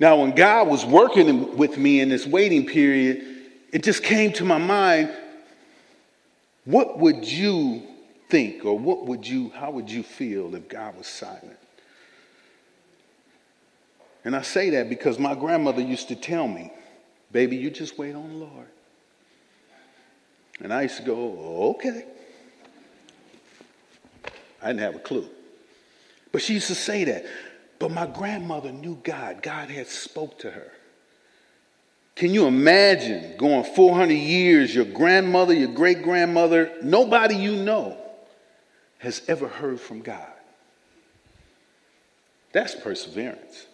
Now, 0.00 0.20
when 0.20 0.34
God 0.34 0.68
was 0.68 0.86
working 0.86 1.56
with 1.56 1.76
me 1.76 2.00
in 2.00 2.08
this 2.08 2.26
waiting 2.26 2.66
period, 2.66 3.24
it 3.72 3.82
just 3.82 4.02
came 4.02 4.32
to 4.34 4.44
my 4.44 4.58
mind 4.58 5.10
what 6.64 6.98
would 6.98 7.24
you 7.24 7.82
think, 8.28 8.66
or 8.66 8.78
what 8.78 9.06
would 9.06 9.26
you, 9.26 9.48
how 9.50 9.70
would 9.70 9.90
you 9.90 10.02
feel 10.02 10.54
if 10.54 10.68
God 10.68 10.98
was 10.98 11.06
silent? 11.06 11.56
And 14.22 14.36
I 14.36 14.42
say 14.42 14.68
that 14.70 14.90
because 14.90 15.18
my 15.18 15.34
grandmother 15.34 15.80
used 15.80 16.08
to 16.08 16.14
tell 16.14 16.46
me, 16.46 16.70
baby, 17.32 17.56
you 17.56 17.70
just 17.70 17.96
wait 17.96 18.14
on 18.14 18.28
the 18.28 18.34
Lord. 18.34 18.66
And 20.60 20.70
I 20.70 20.82
used 20.82 20.98
to 20.98 21.04
go, 21.04 21.74
okay. 21.76 22.04
I 24.60 24.66
didn't 24.66 24.80
have 24.80 24.96
a 24.96 24.98
clue. 24.98 25.26
But 26.32 26.42
she 26.42 26.52
used 26.52 26.66
to 26.66 26.74
say 26.74 27.04
that. 27.04 27.24
But 27.78 27.92
my 27.92 28.06
grandmother 28.06 28.72
knew 28.72 28.98
God. 29.02 29.42
God 29.42 29.70
had 29.70 29.86
spoke 29.86 30.38
to 30.40 30.50
her. 30.50 30.72
Can 32.16 32.34
you 32.34 32.46
imagine 32.46 33.36
going 33.36 33.62
400 33.62 34.12
years, 34.12 34.74
your 34.74 34.84
grandmother, 34.84 35.54
your 35.54 35.68
great 35.68 36.02
grandmother, 36.02 36.72
nobody 36.82 37.36
you 37.36 37.54
know 37.54 37.96
has 38.98 39.22
ever 39.28 39.46
heard 39.46 39.80
from 39.80 40.00
God? 40.02 40.26
That's 42.50 42.74
perseverance. 42.74 43.66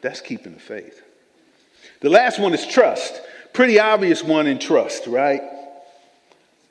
That's 0.00 0.20
keeping 0.20 0.54
the 0.54 0.60
faith. 0.60 1.00
The 2.00 2.10
last 2.10 2.40
one 2.40 2.54
is 2.54 2.66
trust. 2.66 3.20
Pretty 3.52 3.78
obvious 3.78 4.24
one 4.24 4.48
in 4.48 4.58
trust, 4.58 5.06
right? 5.06 5.42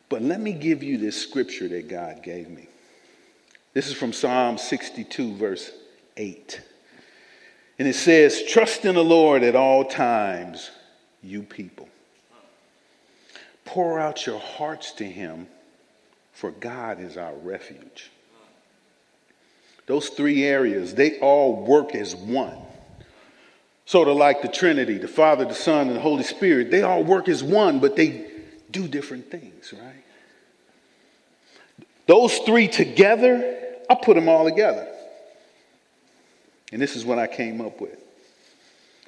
But 0.09 0.21
let 0.21 0.41
me 0.41 0.51
give 0.51 0.83
you 0.83 0.97
this 0.97 1.21
scripture 1.21 1.69
that 1.69 1.87
God 1.87 2.23
gave 2.23 2.49
me. 2.49 2.67
This 3.73 3.87
is 3.87 3.93
from 3.93 4.11
Psalm 4.11 4.57
62, 4.57 5.35
verse 5.35 5.71
8. 6.19 6.61
And 7.79 7.87
it 7.87 7.95
says, 7.95 8.43
Trust 8.43 8.85
in 8.85 8.93
the 8.93 9.03
Lord 9.03 9.41
at 9.41 9.55
all 9.55 9.85
times, 9.85 10.69
you 11.23 11.41
people. 11.41 11.87
Pour 13.65 13.99
out 13.99 14.25
your 14.25 14.39
hearts 14.39 14.91
to 14.93 15.05
him, 15.05 15.47
for 16.33 16.51
God 16.51 16.99
is 16.99 17.17
our 17.17 17.33
refuge. 17.33 18.11
Those 19.85 20.09
three 20.09 20.43
areas, 20.43 20.93
they 20.93 21.19
all 21.19 21.65
work 21.65 21.95
as 21.95 22.15
one. 22.15 22.57
Sort 23.85 24.07
of 24.07 24.17
like 24.17 24.43
the 24.43 24.47
Trinity, 24.47 24.99
the 24.99 25.07
Father, 25.07 25.45
the 25.45 25.55
Son, 25.55 25.87
and 25.87 25.95
the 25.95 26.01
Holy 26.01 26.23
Spirit, 26.23 26.69
they 26.69 26.83
all 26.83 27.03
work 27.03 27.27
as 27.27 27.43
one, 27.43 27.79
but 27.79 27.95
they 27.95 28.29
do 28.69 28.87
different 28.87 29.31
things, 29.31 29.73
right? 29.73 30.03
Those 32.05 32.37
three 32.39 32.67
together, 32.67 33.75
I 33.89 33.95
put 33.95 34.15
them 34.15 34.29
all 34.29 34.45
together. 34.45 34.87
And 36.71 36.81
this 36.81 36.95
is 36.95 37.05
what 37.05 37.17
I 37.17 37.27
came 37.27 37.61
up 37.61 37.81
with. 37.81 37.97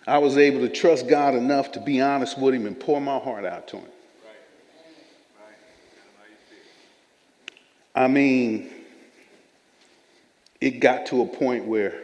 I 0.07 0.17
was 0.17 0.37
able 0.37 0.61
to 0.61 0.69
trust 0.69 1.07
God 1.07 1.35
enough 1.35 1.73
to 1.73 1.79
be 1.79 2.01
honest 2.01 2.37
with 2.37 2.55
Him 2.55 2.65
and 2.65 2.79
pour 2.79 2.99
my 2.99 3.19
heart 3.19 3.45
out 3.45 3.67
to 3.69 3.77
Him. 3.77 3.85
I 7.93 8.07
mean, 8.07 8.69
it 10.59 10.79
got 10.79 11.07
to 11.07 11.21
a 11.21 11.27
point 11.27 11.65
where, 11.65 11.99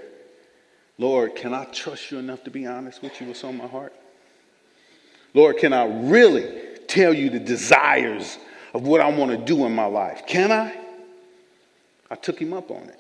Lord, 0.98 1.36
can 1.36 1.54
I 1.54 1.66
trust 1.66 2.12
you 2.12 2.20
enough 2.20 2.44
to 2.44 2.52
be 2.52 2.66
honest 2.66 3.02
with 3.02 3.20
you 3.22 3.28
what's 3.28 3.44
on 3.44 3.58
my 3.58 3.68
heart? 3.68 3.94
Lord, 5.34 5.58
can 5.58 5.74
I 5.74 5.86
really 5.86 6.48
tell 6.88 7.14
you 7.14 7.30
the 7.30 7.40
desires 7.40 8.38
of 8.74 8.84
what 8.84 9.02
I 9.02 9.10
want 9.10 9.32
to 9.32 9.38
do 9.38 9.66
in 9.66 9.74
my 9.74 9.86
life? 9.86 10.24
Can 10.28 10.52
I? 10.52 10.76
I 12.10 12.16
took 12.16 12.40
him 12.40 12.54
up 12.54 12.72
on 12.72 12.84
it. 12.84 13.00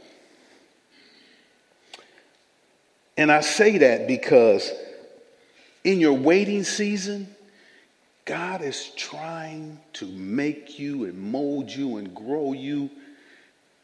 And 3.17 3.31
I 3.31 3.41
say 3.41 3.79
that 3.79 4.07
because 4.07 4.71
in 5.83 5.99
your 5.99 6.13
waiting 6.13 6.63
season, 6.63 7.27
God 8.25 8.61
is 8.61 8.91
trying 8.95 9.79
to 9.93 10.05
make 10.05 10.77
you 10.77 11.05
and 11.05 11.17
mold 11.17 11.71
you 11.71 11.97
and 11.97 12.13
grow 12.13 12.53
you, 12.53 12.91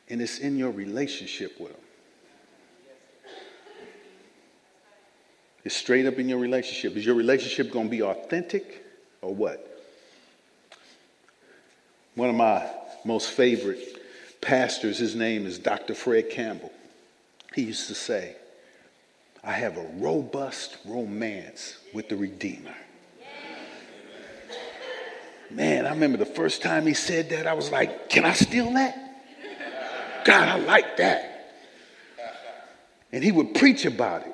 and 0.10 0.22
it's 0.22 0.38
in 0.38 0.58
your 0.58 0.70
relationship 0.70 1.60
with 1.60 1.72
Him. 1.72 1.78
It's 5.64 5.76
straight 5.76 6.06
up 6.06 6.20
in 6.20 6.28
your 6.28 6.40
relationship. 6.40 6.98
Is 6.98 7.06
your 7.06 7.16
relationship 7.16 7.72
going 7.72 7.86
to 7.86 7.92
be 7.92 8.04
authentic 8.04 8.86
or 9.22 9.34
what? 9.34 9.82
One 12.16 12.30
of 12.30 12.36
my 12.36 12.70
most 13.06 13.32
favorite 13.32 13.80
pastors, 14.42 14.98
his 14.98 15.16
name 15.16 15.46
is 15.46 15.58
Dr. 15.58 15.96
Fred 15.96 16.30
Campbell. 16.30 16.72
He 17.56 17.64
used 17.64 17.88
to 17.88 17.96
say, 17.96 18.36
I 19.44 19.52
have 19.52 19.78
a 19.78 19.86
robust 19.98 20.78
romance 20.86 21.78
with 21.94 22.08
the 22.08 22.16
Redeemer. 22.16 22.76
Man, 25.52 25.86
I 25.86 25.90
remember 25.90 26.18
the 26.18 26.26
first 26.26 26.62
time 26.62 26.88
he 26.88 26.94
said 26.94 27.30
that, 27.32 27.46
I 27.46 27.54
was 27.54 27.72
like, 27.72 28.10
can 28.10 28.26
I 28.26 28.34
steal 28.34 28.72
that? 28.74 28.98
God, 30.26 30.48
I 30.48 30.58
like 30.60 30.98
that. 30.98 31.56
And 33.12 33.24
he 33.24 33.32
would 33.32 33.54
preach 33.54 33.86
about 33.86 34.26
it. 34.26 34.34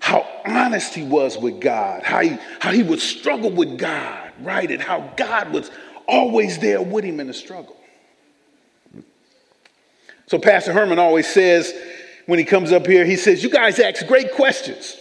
How 0.00 0.28
honest 0.44 0.94
he 0.94 1.02
was 1.02 1.38
with 1.38 1.60
God, 1.60 2.02
how 2.02 2.20
he, 2.20 2.36
how 2.58 2.72
he 2.72 2.82
would 2.82 3.00
struggle 3.00 3.50
with 3.50 3.78
God, 3.78 4.32
right? 4.40 4.70
And 4.70 4.82
how 4.82 5.12
God 5.16 5.50
was 5.50 5.70
always 6.06 6.58
there 6.58 6.82
with 6.82 7.04
him 7.04 7.20
in 7.20 7.28
the 7.28 7.34
struggle. 7.34 7.76
So 10.26 10.38
Pastor 10.38 10.72
Herman 10.72 10.98
always 10.98 11.26
says, 11.26 11.72
when 12.26 12.38
he 12.38 12.44
comes 12.44 12.72
up 12.72 12.86
here, 12.86 13.04
he 13.04 13.16
says, 13.16 13.42
You 13.42 13.50
guys 13.50 13.78
ask 13.78 14.06
great 14.06 14.32
questions. 14.32 14.96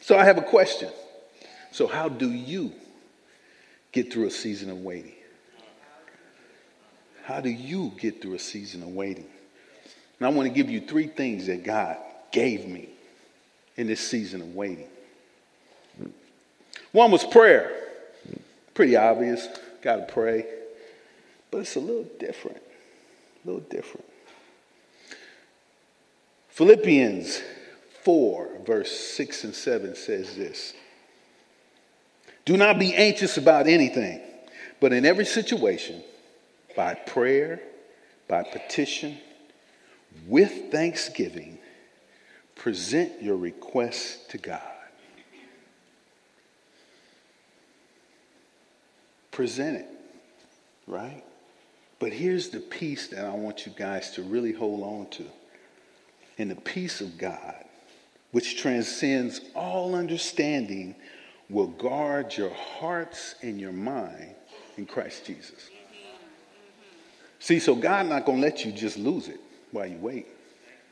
So 0.00 0.18
I 0.18 0.24
have 0.24 0.38
a 0.38 0.42
question. 0.42 0.90
So, 1.72 1.86
how 1.86 2.08
do 2.08 2.30
you 2.30 2.72
get 3.92 4.12
through 4.12 4.26
a 4.26 4.30
season 4.30 4.70
of 4.70 4.78
waiting? 4.78 5.14
How 7.24 7.40
do 7.40 7.48
you 7.48 7.92
get 7.98 8.20
through 8.20 8.34
a 8.34 8.38
season 8.40 8.82
of 8.82 8.88
waiting? 8.88 9.26
And 10.18 10.26
I 10.26 10.30
want 10.30 10.48
to 10.48 10.54
give 10.54 10.68
you 10.68 10.80
three 10.80 11.06
things 11.06 11.46
that 11.46 11.62
God 11.64 11.96
gave 12.32 12.66
me 12.66 12.88
in 13.76 13.86
this 13.86 14.00
season 14.00 14.40
of 14.40 14.54
waiting. 14.54 14.88
One 16.92 17.10
was 17.10 17.24
prayer. 17.24 17.70
Pretty 18.74 18.96
obvious. 18.96 19.48
Got 19.82 19.96
to 20.08 20.12
pray. 20.12 20.46
But 21.50 21.58
it's 21.58 21.76
a 21.76 21.80
little 21.80 22.06
different. 22.18 22.58
A 22.58 23.46
little 23.46 23.62
different. 23.62 24.06
Philippians 26.60 27.40
4, 28.02 28.50
verse 28.66 28.92
6 28.92 29.44
and 29.44 29.54
7 29.54 29.94
says 29.94 30.36
this 30.36 30.74
Do 32.44 32.58
not 32.58 32.78
be 32.78 32.94
anxious 32.94 33.38
about 33.38 33.66
anything, 33.66 34.20
but 34.78 34.92
in 34.92 35.06
every 35.06 35.24
situation, 35.24 36.04
by 36.76 36.92
prayer, 36.92 37.62
by 38.28 38.42
petition, 38.42 39.16
with 40.26 40.70
thanksgiving, 40.70 41.58
present 42.56 43.22
your 43.22 43.38
requests 43.38 44.26
to 44.26 44.36
God. 44.36 44.60
Present 49.30 49.78
it, 49.78 49.88
right? 50.86 51.24
But 51.98 52.12
here's 52.12 52.50
the 52.50 52.60
piece 52.60 53.08
that 53.08 53.24
I 53.24 53.32
want 53.32 53.64
you 53.64 53.72
guys 53.74 54.10
to 54.10 54.22
really 54.22 54.52
hold 54.52 54.82
on 54.82 55.10
to. 55.12 55.24
And 56.40 56.50
the 56.50 56.56
peace 56.56 57.02
of 57.02 57.18
God, 57.18 57.54
which 58.30 58.56
transcends 58.56 59.42
all 59.54 59.94
understanding, 59.94 60.94
will 61.50 61.66
guard 61.66 62.34
your 62.34 62.48
hearts 62.48 63.34
and 63.42 63.60
your 63.60 63.74
mind 63.74 64.34
in 64.78 64.86
Christ 64.86 65.26
Jesus. 65.26 65.68
See, 67.40 67.58
so 67.58 67.74
God 67.74 68.06
not 68.06 68.24
going 68.24 68.40
to 68.40 68.46
let 68.46 68.64
you 68.64 68.72
just 68.72 68.96
lose 68.96 69.28
it 69.28 69.38
while 69.70 69.86
you 69.86 69.98
wait. 69.98 70.28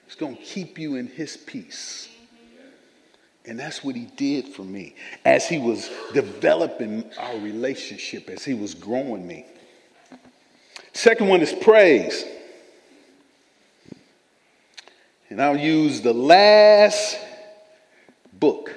He's 0.04 0.16
going 0.16 0.36
to 0.36 0.42
keep 0.42 0.78
you 0.78 0.96
in 0.96 1.06
his 1.06 1.38
peace. 1.38 2.10
And 3.46 3.58
that's 3.58 3.82
what 3.82 3.96
he 3.96 4.04
did 4.16 4.48
for 4.48 4.64
me 4.64 4.96
as 5.24 5.48
he 5.48 5.56
was 5.56 5.88
developing 6.12 7.10
our 7.18 7.38
relationship, 7.38 8.28
as 8.28 8.44
he 8.44 8.52
was 8.52 8.74
growing 8.74 9.26
me. 9.26 9.46
Second 10.92 11.28
one 11.28 11.40
is 11.40 11.54
praise. 11.54 12.26
And 15.30 15.42
I'll 15.42 15.58
use 15.58 16.00
the 16.00 16.14
last 16.14 17.18
book, 18.32 18.74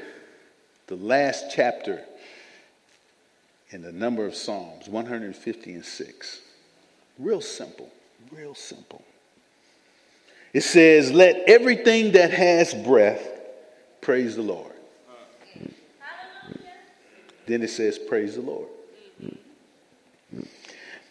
the 0.87 0.95
last 0.95 1.45
chapter 1.53 2.01
in 3.69 3.81
the 3.81 3.91
number 3.91 4.25
of 4.25 4.35
Psalms, 4.35 4.89
150 4.89 5.73
and 5.73 5.85
6. 5.85 6.41
Real 7.17 7.41
simple, 7.41 7.89
real 8.31 8.53
simple. 8.53 9.01
It 10.53 10.61
says, 10.61 11.11
Let 11.11 11.43
everything 11.47 12.11
that 12.13 12.31
has 12.31 12.73
breath 12.73 13.25
praise 14.01 14.35
the 14.35 14.41
Lord. 14.41 14.73
Then 17.45 17.61
it 17.63 17.69
says, 17.69 17.97
Praise 17.97 18.35
the 18.35 18.41
Lord. 18.41 18.67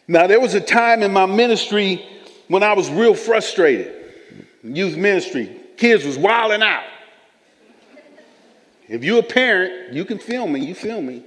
Now, 0.06 0.26
there 0.26 0.40
was 0.40 0.54
a 0.54 0.60
time 0.60 1.02
in 1.02 1.12
my 1.12 1.26
ministry 1.26 2.04
when 2.48 2.62
I 2.62 2.72
was 2.72 2.90
real 2.90 3.14
frustrated. 3.14 3.99
Youth 4.62 4.96
ministry, 4.96 5.56
kids 5.76 6.04
was 6.04 6.18
wilding 6.18 6.62
out. 6.62 6.84
If 8.88 9.04
you're 9.04 9.20
a 9.20 9.22
parent, 9.22 9.94
you 9.94 10.04
can 10.04 10.18
feel 10.18 10.46
me. 10.46 10.64
You 10.64 10.74
feel 10.74 11.00
me. 11.00 11.24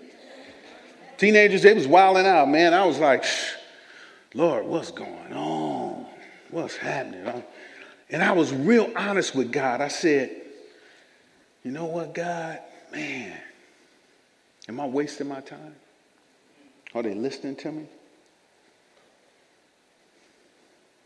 Teenagers, 1.17 1.61
they 1.61 1.73
was 1.73 1.87
wilding 1.87 2.25
out, 2.25 2.49
man. 2.49 2.73
I 2.73 2.85
was 2.85 2.99
like, 2.99 3.23
Lord, 4.33 4.65
what's 4.65 4.91
going 4.91 5.33
on? 5.33 6.05
What's 6.51 6.75
happening? 6.75 7.43
And 8.09 8.21
I 8.21 8.33
was 8.33 8.53
real 8.53 8.91
honest 8.95 9.33
with 9.33 9.51
God. 9.51 9.81
I 9.81 9.87
said, 9.87 10.41
you 11.63 11.71
know 11.71 11.85
what, 11.85 12.13
God? 12.13 12.59
Man, 12.91 13.35
am 14.67 14.79
I 14.79 14.85
wasting 14.85 15.29
my 15.29 15.39
time? 15.39 15.75
Are 16.93 17.01
they 17.01 17.15
listening 17.15 17.55
to 17.55 17.71
me? 17.71 17.87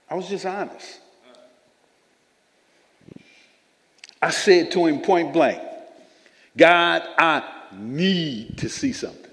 I 0.10 0.16
was 0.16 0.28
just 0.28 0.46
honest. 0.46 1.00
I 4.22 4.32
said 4.32 4.72
to 4.72 4.86
him 4.86 5.02
point 5.02 5.34
blank, 5.34 5.62
God, 6.56 7.04
I 7.18 7.44
need 7.74 8.58
to 8.60 8.70
see 8.70 8.94
something. 8.94 9.32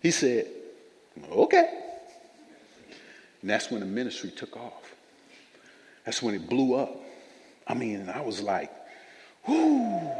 He 0.00 0.10
said, 0.10 0.48
okay. 1.30 1.68
And 3.40 3.50
that's 3.50 3.70
when 3.70 3.80
the 3.80 3.86
ministry 3.86 4.30
took 4.30 4.56
off. 4.56 4.94
That's 6.04 6.22
when 6.22 6.34
it 6.34 6.48
blew 6.48 6.74
up. 6.74 6.96
I 7.66 7.74
mean, 7.74 8.08
I 8.08 8.20
was 8.20 8.40
like, 8.40 8.72
whoo, 9.46 10.10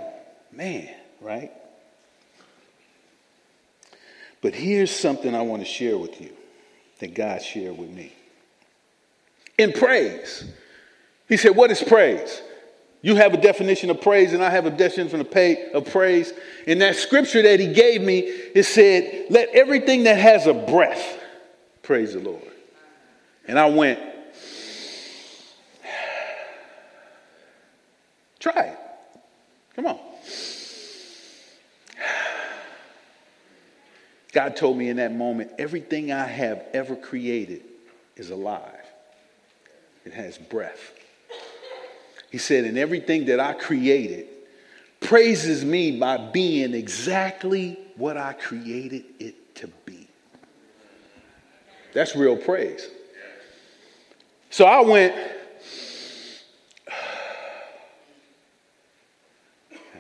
man, 0.53 0.89
right? 1.21 1.51
But 4.41 4.55
here's 4.55 4.91
something 4.91 5.35
I 5.35 5.43
want 5.43 5.63
to 5.63 5.67
share 5.67 5.99
with 5.99 6.21
you 6.21 6.31
that 7.01 7.15
God 7.15 7.43
shared 7.43 7.77
with 7.77 7.91
me. 7.91 8.13
In 9.59 9.73
praise, 9.73 10.45
he 11.29 11.37
said, 11.37 11.57
What 11.57 11.71
is 11.71 11.83
praise? 11.83 12.43
You 13.05 13.17
have 13.17 13.35
a 13.35 13.37
definition 13.37 13.91
of 13.91 14.01
praise, 14.01 14.33
and 14.33 14.45
I 14.45 14.51
have 14.51 14.65
a 14.65 14.71
definition 14.71 15.21
of, 15.21 15.29
praise. 15.91 16.33
In 16.69 16.79
that 16.79 16.95
scripture 16.95 17.43
that 17.43 17.59
he 17.59 17.73
gave 17.73 18.01
me, 18.01 18.21
it 18.21 18.63
said, 18.63 19.27
Let 19.29 19.49
everything 19.49 20.05
that 20.05 20.19
has 20.19 20.47
a 20.47 20.55
breath 20.55 21.21
praise 21.83 22.15
the 22.15 22.21
Lord. 22.21 22.45
And 23.49 23.59
I 23.59 23.67
went, 23.67 23.99
Try 28.39 28.63
it. 28.63 28.79
Come 29.75 29.87
on. 29.87 29.99
God 34.33 34.55
told 34.55 34.79
me 34.79 34.89
in 34.89 34.99
that 34.99 35.13
moment 35.13 35.51
everything 35.59 36.13
I 36.13 36.25
have 36.25 36.65
ever 36.73 36.95
created 36.95 37.65
is 38.17 38.31
alive, 38.31 38.87
it 40.05 40.13
has 40.13 40.39
breath. 40.39 40.93
He 42.33 42.39
said, 42.39 42.65
and 42.65 42.79
everything 42.79 43.27
that 43.27 43.39
I 43.39 43.53
created 43.53 44.27
praises 45.01 45.67
me 45.67 45.99
by 45.99 46.17
being 46.17 46.73
exactly 46.73 47.79
what 47.97 48.17
I 48.17 48.33
created 48.33 49.05
it 49.19 49.55
to 49.57 49.67
be. 49.85 50.09
That's 51.93 52.17
real 52.17 52.39
praise. 52.39 52.89
So 54.49 54.65
I 54.65 54.81
went, 54.81 55.15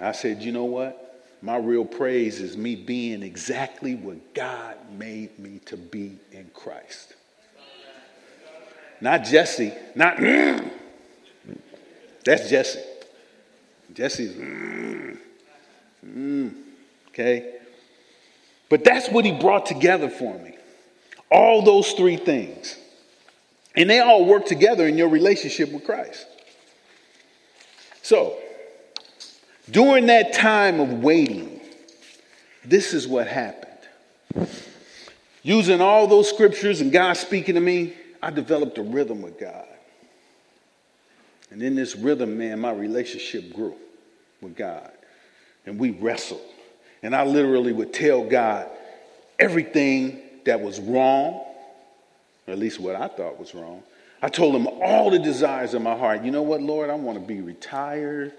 I 0.01 0.13
said, 0.13 0.43
you 0.43 0.53
know 0.53 0.65
what? 0.65 1.27
My 1.43 1.59
real 1.59 1.85
praise 1.85 2.41
is 2.41 2.57
me 2.57 2.77
being 2.77 3.23
exactly 3.23 3.95
what 3.95 4.33
God 4.33 4.79
made 4.97 5.39
me 5.39 5.61
to 5.67 5.77
be 5.77 6.17
in 6.31 6.51
Christ. 6.55 7.13
Not 9.03 9.25
Jesse, 9.25 9.75
not. 9.95 10.17
that's 12.25 12.49
Jesse. 12.49 12.81
Jesse's, 13.93 14.35
mm, 14.35 15.19
mm, 16.07 16.55
okay? 17.09 17.57
But 18.69 18.85
that's 18.85 19.09
what 19.11 19.25
he 19.25 19.33
brought 19.33 19.67
together 19.67 20.09
for 20.09 20.39
me. 20.39 20.57
All 21.31 21.63
those 21.63 21.93
three 21.93 22.17
things. 22.17 22.79
And 23.77 23.89
they 23.89 24.01
all 24.01 24.25
work 24.25 24.47
together 24.47 24.87
in 24.87 24.97
your 24.97 25.09
relationship 25.09 25.73
with 25.73 25.85
Christ. 25.85 26.27
So, 28.03 28.37
during 29.71 30.07
that 30.07 30.33
time 30.33 30.81
of 30.81 31.03
waiting, 31.03 31.61
this 32.65 32.93
is 32.93 33.07
what 33.07 33.27
happened. 33.27 34.49
Using 35.43 35.81
all 35.81 36.07
those 36.07 36.29
scriptures 36.29 36.81
and 36.81 36.93
God 36.93 37.15
speaking 37.15 37.55
to 37.57 37.61
me, 37.61 37.95
I 38.23 38.31
developed 38.31 38.79
a 38.79 38.83
rhythm 38.83 39.23
with 39.23 39.39
God. 39.39 39.67
And 41.53 41.63
in 41.63 41.75
this 41.75 41.95
rhythm, 41.95 42.39
man, 42.39 42.61
my 42.61 42.73
relationship 42.73 43.53
grew 43.53 43.75
with 44.41 44.57
God. 44.57 44.91
And 45.67 45.79
we 45.79 45.91
wrestled. 45.91 46.41
And 47.03 47.15
I 47.15 47.25
literally 47.25 47.75
would 47.75 47.93
tell 47.93 48.25
God 48.25 48.71
everything 49.39 50.23
that 50.47 50.63
was 50.63 50.81
wrong, 50.81 51.45
or 52.47 52.53
at 52.53 52.59
least 52.59 52.81
what 52.81 52.97
I 52.97 53.07
thought 53.07 53.39
was 53.39 53.55
wrong. 53.55 53.83
I 54.23 54.29
told 54.29 54.57
him 54.57 54.67
all 54.67 55.11
the 55.11 55.19
desires 55.19 55.75
of 55.75 55.83
my 55.83 55.97
heart. 55.97 56.23
You 56.23 56.31
know 56.31 56.43
what, 56.43 56.63
Lord? 56.63 56.89
I 56.89 56.95
want 56.95 57.21
to 57.21 57.25
be 57.25 57.43
retired. 57.43 58.33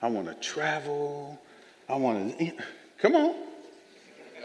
I 0.00 0.08
want 0.08 0.26
to 0.28 0.34
travel. 0.34 1.38
I 1.90 1.96
want 1.96 2.38
to. 2.38 2.52
Come 2.98 3.16
on. 3.16 3.34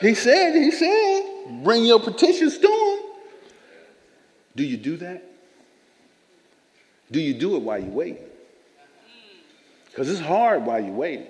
He 0.01 0.15
said, 0.15 0.53
He 0.53 0.71
said, 0.71 1.63
bring 1.63 1.85
your 1.85 1.99
petitions 2.01 2.57
to 2.57 2.67
Him. 2.67 3.11
Do 4.57 4.63
you 4.65 4.75
do 4.75 4.97
that? 4.97 5.30
Do 7.11 7.19
you 7.19 7.33
do 7.33 7.55
it 7.57 7.61
while 7.61 7.77
you're 7.79 7.89
waiting? 7.89 8.23
Because 9.85 10.09
it's 10.09 10.21
hard 10.21 10.65
while 10.65 10.79
you're 10.79 10.93
waiting. 10.93 11.27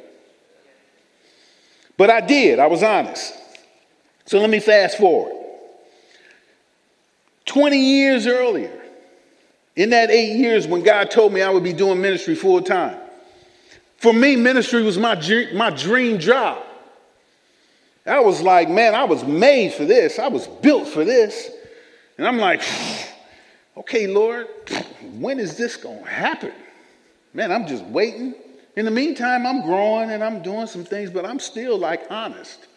But 1.98 2.10
I 2.10 2.22
did, 2.22 2.60
I 2.60 2.68
was 2.68 2.84
honest. 2.84 3.34
So 4.26 4.40
let 4.40 4.50
me 4.50 4.60
fast 4.60 4.98
forward. 4.98 5.36
20 7.46 7.78
years 7.78 8.28
earlier, 8.28 8.82
in 9.76 9.90
that 9.90 10.10
eight 10.12 10.38
years 10.38 10.68
when 10.68 10.84
God 10.84 11.10
told 11.12 11.34
me 11.34 11.42
I 11.42 11.50
would 11.50 11.64
be 11.64 11.74
doing 11.74 12.02
ministry 12.02 12.36
full 12.36 12.62
time, 12.62 12.98
for 13.98 14.14
me, 14.14 14.36
ministry 14.36 14.82
was 14.84 14.98
my, 14.98 15.16
my 15.54 15.70
dream 15.70 16.18
job. 16.18 16.64
I 18.06 18.20
was 18.20 18.42
like, 18.42 18.68
man, 18.68 18.96
I 18.96 19.04
was 19.04 19.24
made 19.24 19.74
for 19.74 19.86
this. 19.86 20.18
I 20.18 20.28
was 20.28 20.48
built 20.48 20.88
for 20.88 21.06
this. 21.06 21.52
And 22.18 22.28
I'm 22.28 22.38
like, 22.38 22.62
okay, 23.78 24.08
Lord, 24.08 24.48
when 25.14 25.40
is 25.40 25.58
this 25.58 25.76
going 25.78 26.04
to 26.04 26.10
happen? 26.10 26.54
Man, 27.34 27.52
I'm 27.52 27.68
just 27.68 27.84
waiting. 27.86 28.36
In 28.76 28.86
the 28.86 28.92
meantime, 28.92 29.46
I'm 29.46 29.62
growing 29.62 30.12
and 30.12 30.24
I'm 30.24 30.42
doing 30.42 30.68
some 30.68 30.84
things, 30.84 31.10
but 31.10 31.26
I'm 31.26 31.40
still 31.40 31.78
like 31.78 32.04
honest. 32.10 32.68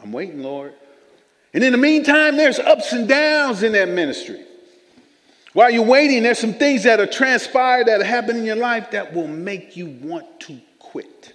I'm 0.00 0.12
waiting, 0.12 0.42
Lord. 0.42 0.74
And 1.54 1.64
in 1.64 1.72
the 1.72 1.78
meantime, 1.78 2.36
there's 2.36 2.58
ups 2.58 2.92
and 2.92 3.08
downs 3.08 3.62
in 3.62 3.72
that 3.72 3.88
ministry. 3.88 4.44
While 5.54 5.70
you're 5.70 5.82
waiting, 5.82 6.22
there's 6.22 6.38
some 6.38 6.54
things 6.54 6.84
that 6.84 7.00
are 7.00 7.06
transpired 7.06 7.86
that 7.86 8.02
happen 8.02 8.36
in 8.36 8.44
your 8.44 8.56
life 8.56 8.90
that 8.92 9.12
will 9.12 9.26
make 9.26 9.76
you 9.76 9.86
want 9.86 10.40
to 10.40 10.60
quit. 10.78 11.32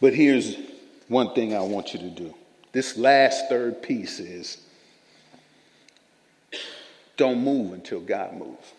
But 0.00 0.12
here's 0.12 0.56
one 1.08 1.34
thing 1.34 1.54
I 1.54 1.60
want 1.60 1.94
you 1.94 2.00
to 2.00 2.10
do. 2.10 2.34
This 2.76 2.98
last 2.98 3.48
third 3.48 3.80
piece 3.80 4.20
is 4.20 4.58
don't 7.16 7.42
move 7.42 7.72
until 7.72 8.00
God 8.00 8.34
moves. 8.34 8.70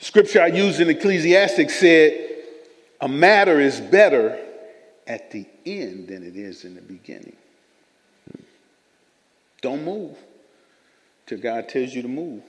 Scripture 0.00 0.42
I 0.42 0.48
used 0.48 0.80
in 0.80 0.90
Ecclesiastics 0.90 1.76
said, 1.76 2.38
a 3.00 3.06
matter 3.06 3.60
is 3.60 3.80
better 3.80 4.44
at 5.06 5.30
the 5.30 5.46
end 5.64 6.08
than 6.08 6.24
it 6.24 6.34
is 6.34 6.64
in 6.64 6.74
the 6.74 6.80
beginning. 6.80 7.36
Don't 9.62 9.84
move 9.84 10.16
till 11.26 11.38
God 11.38 11.68
tells 11.68 11.94
you 11.94 12.02
to 12.02 12.08
move. 12.08 12.42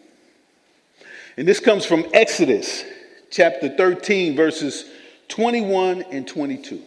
And 1.38 1.48
this 1.48 1.60
comes 1.60 1.86
from 1.86 2.04
Exodus 2.16 2.84
chapter 3.30 3.70
13, 3.70 4.36
verses 4.36 4.86
21 5.28 6.02
and 6.10 6.28
22. 6.28 6.82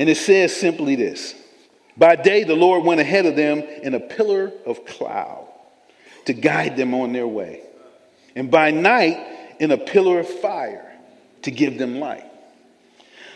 And 0.00 0.08
it 0.08 0.16
says 0.16 0.56
simply 0.56 0.96
this 0.96 1.34
By 1.94 2.16
day, 2.16 2.42
the 2.44 2.56
Lord 2.56 2.84
went 2.84 3.02
ahead 3.02 3.26
of 3.26 3.36
them 3.36 3.58
in 3.58 3.92
a 3.92 4.00
pillar 4.00 4.50
of 4.64 4.86
cloud 4.86 5.46
to 6.24 6.32
guide 6.32 6.78
them 6.78 6.94
on 6.94 7.12
their 7.12 7.28
way, 7.28 7.60
and 8.34 8.50
by 8.50 8.70
night, 8.70 9.18
in 9.60 9.70
a 9.70 9.76
pillar 9.76 10.20
of 10.20 10.26
fire 10.26 10.90
to 11.42 11.50
give 11.50 11.76
them 11.76 12.00
light 12.00 12.24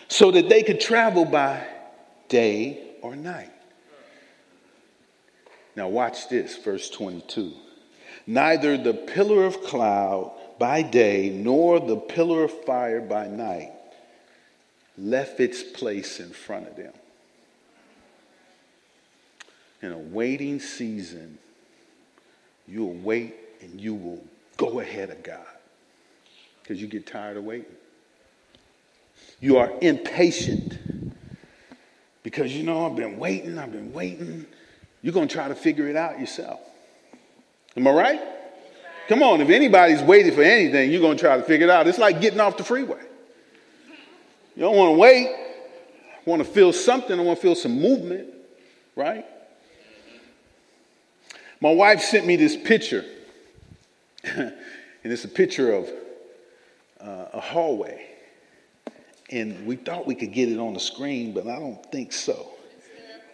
so 0.09 0.31
that 0.31 0.49
they 0.49 0.63
could 0.63 0.81
travel 0.81 1.27
by 1.27 1.67
day 2.31 2.83
or 3.03 3.15
night. 3.15 3.53
Now, 5.77 5.89
watch 5.89 6.31
this, 6.31 6.57
verse 6.57 6.89
22. 6.89 7.53
Neither 8.27 8.79
the 8.79 8.95
pillar 8.95 9.45
of 9.45 9.61
cloud 9.61 10.33
by 10.59 10.81
day 10.81 11.29
nor 11.29 11.79
the 11.79 11.97
pillar 11.97 12.45
of 12.45 12.65
fire 12.65 13.03
by 13.03 13.27
night 13.27 13.74
left 14.97 15.41
its 15.41 15.63
place 15.63 16.21
in 16.21 16.31
front 16.31 16.69
of 16.69 16.77
them. 16.77 16.93
In 19.83 19.93
a 19.93 19.99
waiting 19.99 20.61
season, 20.61 21.39
you'll 22.67 22.95
wait 22.95 23.35
and 23.61 23.81
you 23.81 23.95
will 23.95 24.25
go 24.57 24.81
ahead 24.81 25.11
of 25.11 25.23
God 25.23 25.45
because 26.63 26.81
you 26.81 26.87
get 26.87 27.07
tired 27.07 27.37
of 27.37 27.45
waiting. 27.45 27.67
You 29.41 29.59
are 29.59 29.73
impatient 29.81 30.79
because 32.23 32.55
you 32.55 32.63
know, 32.63 32.87
I've 32.87 32.97
been 32.97 33.19
waiting, 33.19 33.59
I've 33.59 33.73
been 33.73 33.93
waiting. 33.93 34.47
You're 35.03 35.13
going 35.13 35.29
to 35.29 35.35
try 35.35 35.49
to 35.49 35.55
figure 35.55 35.89
it 35.89 35.97
out 35.97 36.19
yourself. 36.19 36.61
Am 37.77 37.87
I 37.87 37.91
right? 37.91 38.23
Come 39.09 39.23
on, 39.23 39.43
if 39.43 39.51
anybody's 39.51 40.01
waiting 40.01 40.33
for 40.33 40.43
anything, 40.43 40.91
you're 40.91 41.03
going 41.03 41.19
to 41.19 41.23
try 41.23 41.37
to 41.37 41.43
figure 41.43 41.67
it 41.67 41.71
out. 41.71 41.87
It's 41.87 41.99
like 41.99 42.23
getting 42.23 42.41
off 42.41 42.57
the 42.57 42.65
freeway. 42.65 43.03
You 44.57 44.63
don't 44.63 44.77
want 44.77 44.95
to 44.95 44.99
wait. 44.99 45.29
I 45.29 46.31
want 46.31 46.45
to 46.45 46.49
feel 46.49 46.73
something. 46.73 47.19
I 47.19 47.23
want 47.23 47.39
to 47.39 47.43
feel 47.43 47.55
some 47.55 47.81
movement, 47.81 48.29
right? 48.95 49.25
My 51.61 51.73
wife 51.73 52.01
sent 52.01 52.27
me 52.27 52.37
this 52.37 52.57
picture, 52.57 53.05
and 54.25 54.53
it's 55.03 55.25
a 55.25 55.29
picture 55.29 55.73
of 55.73 55.91
uh, 57.01 57.27
a 57.33 57.41
hallway. 57.41 58.07
And 59.31 59.67
we 59.67 59.77
thought 59.77 60.07
we 60.07 60.15
could 60.15 60.33
get 60.33 60.51
it 60.51 60.59
on 60.59 60.75
the 60.75 60.81
screen, 60.81 61.33
but 61.33 61.47
I 61.47 61.59
don't 61.59 61.83
think 61.91 62.13
so. 62.13 62.51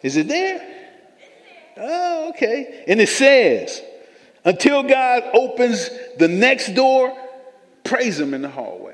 Is 0.02 0.16
it 0.16 0.28
there? 0.28 0.76
Oh, 1.76 2.30
okay. 2.30 2.85
And 2.87 3.00
it 3.00 3.09
says, 3.09 3.83
until 4.44 4.83
God 4.83 5.24
opens 5.35 5.90
the 6.18 6.28
next 6.28 6.74
door, 6.74 7.16
praise 7.85 8.18
Him 8.18 8.33
in 8.33 8.42
the 8.42 8.48
hallway. 8.48 8.89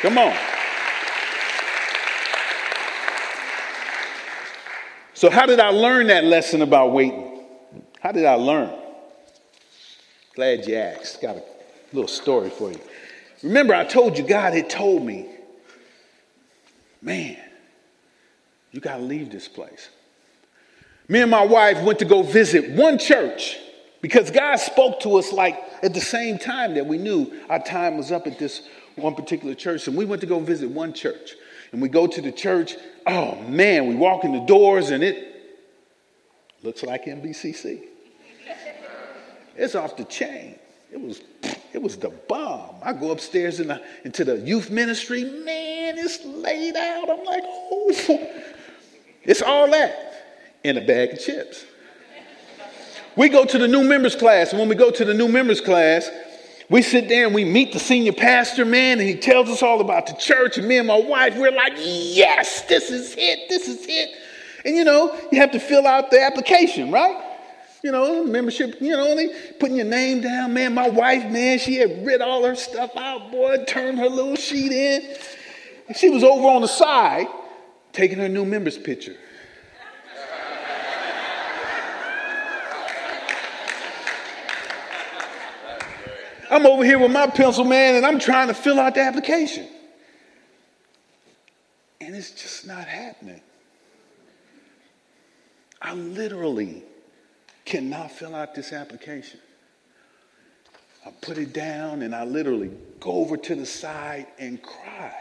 Come 0.00 0.16
on. 0.16 0.34
So, 5.12 5.28
how 5.28 5.44
did 5.44 5.60
I 5.60 5.68
learn 5.68 6.06
that 6.06 6.24
lesson 6.24 6.62
about 6.62 6.92
waiting? 6.92 7.44
How 8.00 8.10
did 8.10 8.24
I 8.24 8.34
learn? 8.34 8.74
Glad 10.34 10.66
you 10.66 10.76
asked. 10.76 11.20
Got 11.20 11.36
a 11.36 11.42
little 11.92 12.08
story 12.08 12.48
for 12.48 12.70
you. 12.70 12.80
Remember, 13.42 13.74
I 13.74 13.84
told 13.84 14.16
you 14.16 14.26
God 14.26 14.54
had 14.54 14.70
told 14.70 15.04
me, 15.04 15.28
man, 17.02 17.36
you 18.72 18.80
got 18.80 18.96
to 18.96 19.02
leave 19.02 19.30
this 19.30 19.48
place. 19.48 19.90
Me 21.08 21.20
and 21.20 21.30
my 21.30 21.44
wife 21.44 21.82
went 21.82 21.98
to 21.98 22.06
go 22.06 22.22
visit 22.22 22.70
one 22.70 22.98
church 22.98 23.58
because 24.00 24.30
God 24.30 24.56
spoke 24.56 25.00
to 25.00 25.16
us 25.16 25.32
like 25.32 25.58
at 25.82 25.92
the 25.92 26.00
same 26.00 26.38
time 26.38 26.74
that 26.74 26.86
we 26.86 26.96
knew 26.96 27.30
our 27.50 27.62
time 27.62 27.98
was 27.98 28.10
up 28.10 28.26
at 28.26 28.38
this 28.38 28.62
one 29.00 29.14
particular 29.14 29.54
church. 29.54 29.86
And 29.88 29.96
we 29.96 30.04
went 30.04 30.20
to 30.20 30.26
go 30.26 30.40
visit 30.40 30.70
one 30.70 30.92
church. 30.92 31.34
And 31.72 31.80
we 31.80 31.88
go 31.88 32.06
to 32.06 32.20
the 32.20 32.32
church. 32.32 32.74
Oh 33.06 33.36
man, 33.42 33.86
we 33.86 33.94
walk 33.94 34.24
in 34.24 34.32
the 34.32 34.44
doors 34.44 34.90
and 34.90 35.02
it 35.02 35.30
looks 36.62 36.82
like 36.82 37.04
NBCC. 37.04 37.84
It's 39.56 39.74
off 39.74 39.96
the 39.96 40.04
chain. 40.04 40.58
It 40.92 41.00
was, 41.00 41.22
it 41.72 41.82
was 41.82 41.96
the 41.96 42.08
bomb. 42.08 42.76
I 42.82 42.92
go 42.92 43.10
upstairs 43.10 43.60
in 43.60 43.68
the, 43.68 43.82
into 44.04 44.24
the 44.24 44.38
youth 44.38 44.70
ministry. 44.70 45.24
Man, 45.24 45.98
it's 45.98 46.24
laid 46.24 46.76
out. 46.76 47.10
I'm 47.10 47.24
like, 47.24 47.42
oh, 47.44 48.28
it's 49.22 49.42
all 49.42 49.70
that 49.70 50.58
in 50.64 50.78
a 50.78 50.80
bag 50.80 51.12
of 51.12 51.20
chips. 51.20 51.64
We 53.16 53.28
go 53.28 53.44
to 53.44 53.58
the 53.58 53.68
new 53.68 53.82
members 53.82 54.16
class, 54.16 54.50
and 54.50 54.58
when 54.58 54.68
we 54.68 54.74
go 54.74 54.90
to 54.90 55.04
the 55.04 55.14
new 55.14 55.28
members 55.28 55.60
class, 55.60 56.08
we 56.70 56.82
sit 56.82 57.08
there 57.08 57.26
and 57.26 57.34
we 57.34 57.44
meet 57.44 57.72
the 57.72 57.80
senior 57.80 58.12
pastor, 58.12 58.64
man, 58.64 59.00
and 59.00 59.08
he 59.08 59.16
tells 59.16 59.48
us 59.48 59.60
all 59.60 59.80
about 59.80 60.06
the 60.06 60.12
church. 60.14 60.56
And 60.56 60.68
me 60.68 60.78
and 60.78 60.86
my 60.86 61.00
wife, 61.00 61.36
we're 61.36 61.50
like, 61.50 61.72
yes, 61.76 62.62
this 62.62 62.90
is 62.90 63.16
it, 63.18 63.48
this 63.48 63.66
is 63.66 63.84
it. 63.88 64.16
And 64.64 64.76
you 64.76 64.84
know, 64.84 65.18
you 65.32 65.40
have 65.40 65.50
to 65.50 65.58
fill 65.58 65.84
out 65.84 66.12
the 66.12 66.22
application, 66.22 66.92
right? 66.92 67.26
You 67.82 67.90
know, 67.90 68.24
membership, 68.24 68.80
you 68.80 68.90
know, 68.90 69.16
putting 69.58 69.76
your 69.76 69.86
name 69.86 70.20
down, 70.20 70.54
man. 70.54 70.72
My 70.74 70.88
wife, 70.88 71.28
man, 71.30 71.58
she 71.58 71.74
had 71.74 72.06
read 72.06 72.20
all 72.20 72.44
her 72.44 72.54
stuff 72.54 72.96
out, 72.96 73.32
boy, 73.32 73.64
turned 73.64 73.98
her 73.98 74.08
little 74.08 74.36
sheet 74.36 74.70
in. 74.70 75.16
And 75.88 75.96
she 75.96 76.08
was 76.08 76.22
over 76.22 76.46
on 76.46 76.62
the 76.62 76.68
side 76.68 77.26
taking 77.92 78.18
her 78.18 78.28
new 78.28 78.44
members 78.44 78.78
picture. 78.78 79.16
I'm 86.50 86.66
over 86.66 86.84
here 86.84 86.98
with 86.98 87.12
my 87.12 87.28
pencil, 87.28 87.64
man, 87.64 87.94
and 87.94 88.04
I'm 88.04 88.18
trying 88.18 88.48
to 88.48 88.54
fill 88.54 88.80
out 88.80 88.96
the 88.96 89.02
application. 89.02 89.68
And 92.00 92.16
it's 92.16 92.30
just 92.32 92.66
not 92.66 92.86
happening. 92.86 93.40
I 95.80 95.94
literally 95.94 96.82
cannot 97.64 98.10
fill 98.10 98.34
out 98.34 98.54
this 98.54 98.72
application. 98.72 99.38
I 101.06 101.12
put 101.22 101.38
it 101.38 101.52
down 101.52 102.02
and 102.02 102.14
I 102.14 102.24
literally 102.24 102.70
go 102.98 103.12
over 103.12 103.36
to 103.36 103.54
the 103.54 103.64
side 103.64 104.26
and 104.38 104.60
cry. 104.60 105.14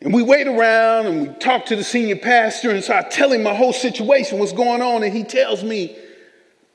And 0.00 0.14
we 0.14 0.22
wait 0.22 0.46
around 0.46 1.06
and 1.06 1.22
we 1.22 1.34
talk 1.34 1.66
to 1.66 1.76
the 1.76 1.82
senior 1.82 2.16
pastor, 2.16 2.70
and 2.70 2.84
so 2.84 2.94
I 2.94 3.02
tell 3.02 3.32
him 3.32 3.42
my 3.42 3.54
whole 3.54 3.72
situation, 3.72 4.38
what's 4.38 4.52
going 4.52 4.80
on, 4.80 5.02
and 5.02 5.12
he 5.12 5.24
tells 5.24 5.64
me 5.64 5.98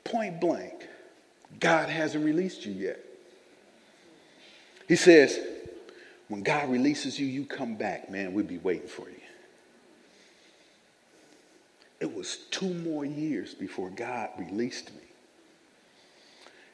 point 0.04 0.42
blank, 0.42 0.73
God 1.60 1.88
hasn't 1.88 2.24
released 2.24 2.64
you 2.64 2.72
yet. 2.72 3.00
He 4.88 4.96
says, 4.96 5.38
when 6.28 6.42
God 6.42 6.70
releases 6.70 7.18
you, 7.18 7.26
you 7.26 7.44
come 7.44 7.76
back, 7.76 8.10
man, 8.10 8.32
we'll 8.32 8.44
be 8.44 8.58
waiting 8.58 8.88
for 8.88 9.08
you. 9.08 9.16
It 12.00 12.14
was 12.14 12.36
two 12.50 12.72
more 12.74 13.04
years 13.04 13.54
before 13.54 13.88
God 13.90 14.30
released 14.38 14.90
me. 14.94 15.00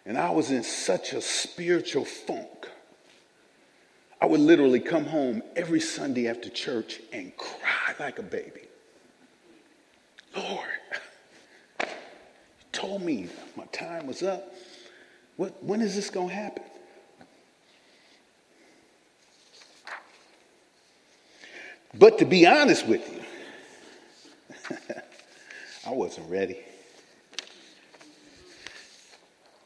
And 0.06 0.18
I 0.18 0.30
was 0.30 0.50
in 0.50 0.62
such 0.62 1.12
a 1.12 1.20
spiritual 1.20 2.04
funk. 2.04 2.68
I 4.20 4.26
would 4.26 4.40
literally 4.40 4.80
come 4.80 5.04
home 5.04 5.42
every 5.56 5.80
Sunday 5.80 6.28
after 6.28 6.48
church 6.48 7.00
and 7.12 7.36
cry 7.36 7.94
like 7.98 8.18
a 8.18 8.22
baby. 8.22 8.62
Lord, 10.36 10.66
you 11.80 11.86
told 12.72 13.02
me 13.02 13.28
my 13.56 13.66
time 13.66 14.06
was 14.06 14.22
up. 14.22 14.52
What, 15.40 15.64
when 15.64 15.80
is 15.80 15.94
this 15.94 16.10
going 16.10 16.28
to 16.28 16.34
happen? 16.34 16.62
But 21.94 22.18
to 22.18 22.26
be 22.26 22.46
honest 22.46 22.86
with 22.86 23.10
you, 23.10 24.76
I 25.86 25.92
wasn't 25.92 26.28
ready. 26.28 26.58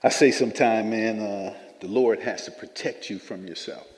I 0.01 0.11
say 0.11 0.31
sometime, 0.31 0.91
man, 0.91 1.19
uh, 1.19 1.55
the 1.81 1.89
Lord 1.89 2.21
has 2.21 2.45
to 2.45 2.53
protect 2.53 3.11
you 3.11 3.19
from 3.19 3.45
yourself. 3.45 3.89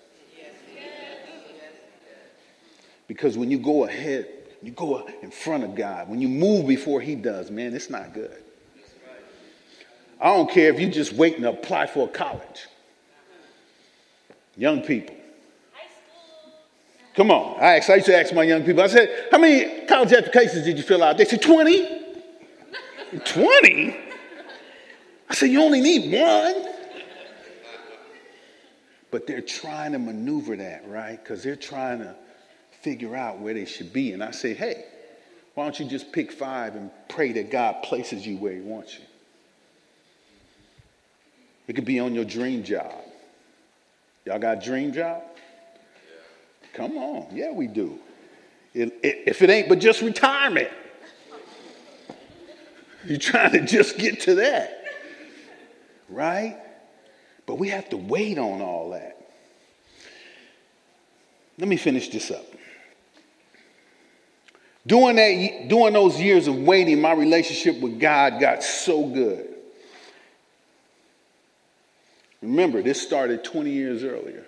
Because 3.07 3.37
when 3.37 3.51
you 3.51 3.59
go 3.59 3.85
ahead, 3.85 4.29
you 4.63 4.71
go 4.71 5.07
in 5.21 5.31
front 5.31 5.63
of 5.63 5.75
God, 5.75 6.09
when 6.09 6.23
you 6.23 6.29
move 6.29 6.67
before 6.67 7.03
He 7.03 7.17
does, 7.17 7.51
man, 7.51 7.75
it's 7.75 7.91
not 7.91 8.15
good. 8.15 8.46
I 10.21 10.35
don't 10.35 10.51
care 10.51 10.73
if 10.73 10.81
you're 10.81 10.91
just 10.91 11.13
waiting 11.13 11.43
to 11.43 11.51
apply 11.51 11.87
for 11.87 12.09
a 12.09 12.11
college. 12.11 12.67
Young 14.57 14.83
people. 14.83 15.15
Come 17.15 17.31
on. 17.31 17.59
I, 17.61 17.77
asked, 17.77 17.91
I 17.91 17.97
used 17.97 18.07
to 18.07 18.17
ask 18.17 18.35
my 18.35 18.43
young 18.43 18.63
people, 18.63 18.83
I 18.83 18.89
said, 18.89 19.29
how 19.31 19.39
many 19.39 19.87
college 19.87 20.13
applications 20.13 20.65
did 20.65 20.77
you 20.77 20.83
fill 20.83 21.03
out? 21.03 21.17
They 21.17 21.25
said, 21.25 21.43
20. 21.43 22.03
20? 23.25 23.97
I 25.29 25.35
said, 25.35 25.51
you 25.51 25.63
only 25.63 25.81
need 25.81 26.13
one. 26.13 26.75
But 29.11 29.27
they're 29.27 29.41
trying 29.41 29.93
to 29.93 29.99
maneuver 29.99 30.57
that, 30.57 30.87
right? 30.89 31.23
Because 31.23 31.43
they're 31.43 31.57
trying 31.57 32.01
to 32.01 32.15
figure 32.83 33.17
out 33.17 33.39
where 33.39 33.55
they 33.55 33.65
should 33.65 33.93
be. 33.93 34.13
And 34.13 34.23
I 34.23 34.31
say, 34.31 34.53
hey, 34.53 34.85
why 35.55 35.65
don't 35.65 35.79
you 35.81 35.87
just 35.87 36.13
pick 36.13 36.31
five 36.31 36.75
and 36.75 36.91
pray 37.09 37.33
that 37.33 37.51
God 37.51 37.83
places 37.83 38.27
you 38.27 38.37
where 38.37 38.53
He 38.53 38.61
wants 38.61 38.99
you? 38.99 39.05
It 41.67 41.75
could 41.75 41.85
be 41.85 41.99
on 41.99 42.15
your 42.15 42.25
dream 42.25 42.63
job. 42.63 42.93
Y'all 44.25 44.39
got 44.39 44.59
a 44.59 44.65
dream 44.65 44.93
job? 44.93 45.23
Come 46.75 46.97
on. 46.99 47.29
Yeah, 47.33 47.53
we 47.53 47.67
do. 47.67 47.99
It, 48.75 48.93
it, 49.03 49.23
if 49.27 49.43
it 49.43 49.51
ain't 49.51 49.69
but 49.69 49.79
just 49.79 50.03
retirement, 50.03 50.69
you're 53.07 53.19
trying 53.19 53.53
to 53.53 53.65
just 53.65 53.99
get 53.99 54.21
to 54.23 54.37
that. 54.37 54.85
Right? 56.09 56.59
But 57.47 57.59
we 57.59 57.71
have 57.71 57.89
to 57.91 57.97
wait 57.97 58.39
on 58.39 58.61
all 58.61 58.91
that. 58.91 59.17
Let 61.59 61.69
me 61.69 61.77
finish 61.77 62.09
this 62.09 62.31
up. 62.31 62.45
During, 64.87 65.17
that, 65.17 65.69
during 65.69 65.95
those 65.95 66.21
years 66.21 66.47
of 66.47 66.57
waiting, 66.57 67.01
my 67.01 67.13
relationship 67.13 67.81
with 67.81 67.99
God 67.99 68.39
got 68.41 68.63
so 68.63 69.07
good. 69.07 69.46
Remember, 72.47 72.81
this 72.81 73.03
started 73.03 73.43
20 73.43 73.71
years 73.71 74.05
earlier. 74.05 74.45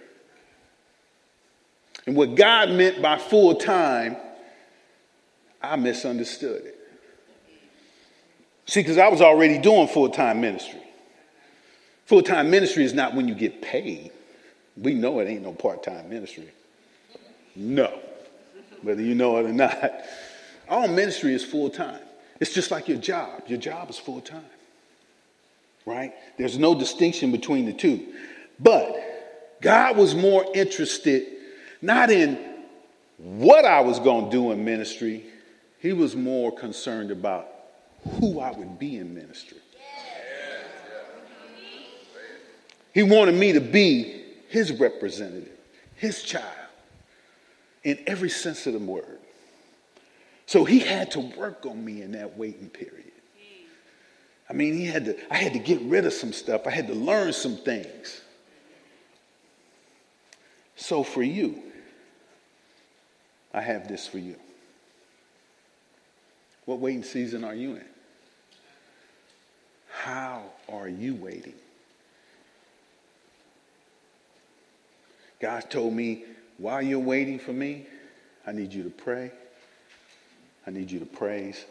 And 2.07 2.15
what 2.15 2.37
God 2.37 2.71
meant 2.71 3.03
by 3.03 3.19
full 3.19 3.57
time 3.57 4.17
I 5.61 5.75
misunderstood 5.75 6.65
it. 6.65 6.79
See, 8.67 8.81
because 8.81 8.99
I 8.99 9.09
was 9.09 9.21
already 9.21 9.59
doing 9.59 9.89
full 9.89 10.11
time 10.11 10.41
ministry. 10.41 10.81
Full 12.07 12.23
time 12.23 12.51
ministry 12.51 12.85
is 12.85 12.95
not 12.95 13.15
when 13.17 13.27
you 13.27 13.35
get 13.35 13.61
paid. 13.61 14.13
We 14.77 14.95
know 14.95 15.19
it 15.19 15.27
ain't 15.27 15.43
no 15.43 15.53
part 15.53 15.83
time 15.83 16.09
ministry. 16.09 16.49
No, 17.57 17.99
whether 18.83 19.03
you 19.03 19.17
know 19.17 19.39
it 19.39 19.47
or 19.47 19.53
not. 19.53 19.93
All 20.69 20.87
ministry 20.87 21.35
is 21.35 21.45
full 21.45 21.69
time. 21.69 22.01
It's 22.39 22.55
just 22.55 22.71
like 22.71 22.87
your 22.87 22.99
job. 22.99 23.43
Your 23.49 23.59
job 23.59 23.91
is 23.91 23.99
full 23.99 24.21
time, 24.21 24.45
right? 25.89 26.13
There's 26.37 26.59
no 26.59 26.75
distinction 26.75 27.33
between 27.33 27.65
the 27.67 27.73
two. 27.73 28.07
But 28.61 29.59
God 29.61 29.97
was 29.97 30.15
more 30.15 30.45
interested 30.55 31.27
not 31.81 32.11
in 32.11 32.39
what 33.17 33.65
I 33.65 33.81
was 33.81 33.99
going 33.99 34.27
to 34.27 34.31
do 34.31 34.53
in 34.53 34.65
ministry, 34.65 35.25
He 35.81 35.93
was 35.93 36.15
more 36.15 36.53
concerned 36.53 37.11
about 37.11 37.49
who 38.21 38.41
I 38.41 38.53
would 38.53 38.79
be 38.79 38.97
in 38.97 39.15
ministry. 39.15 39.59
He 42.95 43.03
wanted 43.03 43.35
me 43.35 43.53
to 43.53 43.61
be 43.61 44.25
His 44.49 44.73
representative, 44.73 45.57
His 45.97 46.23
child, 46.23 46.45
in 47.85 47.99
every 48.07 48.31
sense 48.31 48.67
of 48.67 48.73
the 48.73 48.79
word. 48.79 49.19
So 50.47 50.65
he 50.65 50.79
had 50.79 51.11
to 51.11 51.21
work 51.21 51.67
on 51.67 51.85
me 51.85 52.01
in 52.01 52.13
that 52.13 52.39
waiting 52.39 52.71
period. 52.71 53.08
I 54.51 54.55
mean, 54.55 54.75
he 54.75 54.87
had 54.87 55.05
to, 55.07 55.33
I 55.33 55.37
had 55.37 55.53
to 55.53 55.59
get 55.59 55.81
rid 55.83 56.07
of 56.07 56.13
some 56.13 56.33
stuff. 56.33 56.67
I 56.67 56.71
had 56.71 56.87
to 56.89 56.95
learn 56.95 57.33
some 57.33 57.57
things. 57.57 58.23
So 60.77 61.03
for 61.03 61.23
you, 61.23 61.63
I 63.53 63.61
have 63.61 63.89
this 63.89 64.07
for 64.07 64.19
you. 64.19 64.37
What 66.65 66.79
waiting 66.79 67.03
season 67.03 67.45
are 67.45 67.55
you 67.55 67.77
in? 67.77 67.85
How 69.91 70.45
are 70.71 70.89
you 70.89 71.15
waiting? 71.15 71.55
God 75.41 75.71
told 75.71 75.93
me, 75.93 76.25
while 76.57 76.83
you're 76.83 76.99
waiting 76.99 77.39
for 77.39 77.53
me, 77.53 77.87
I 78.47 78.53
need 78.53 78.73
you 78.73 78.83
to 78.85 78.91
pray. 78.91 79.31
I 80.67 80.71
need 80.71 80.91
you 80.91 80.99
to 81.01 81.07
praise 81.07 81.65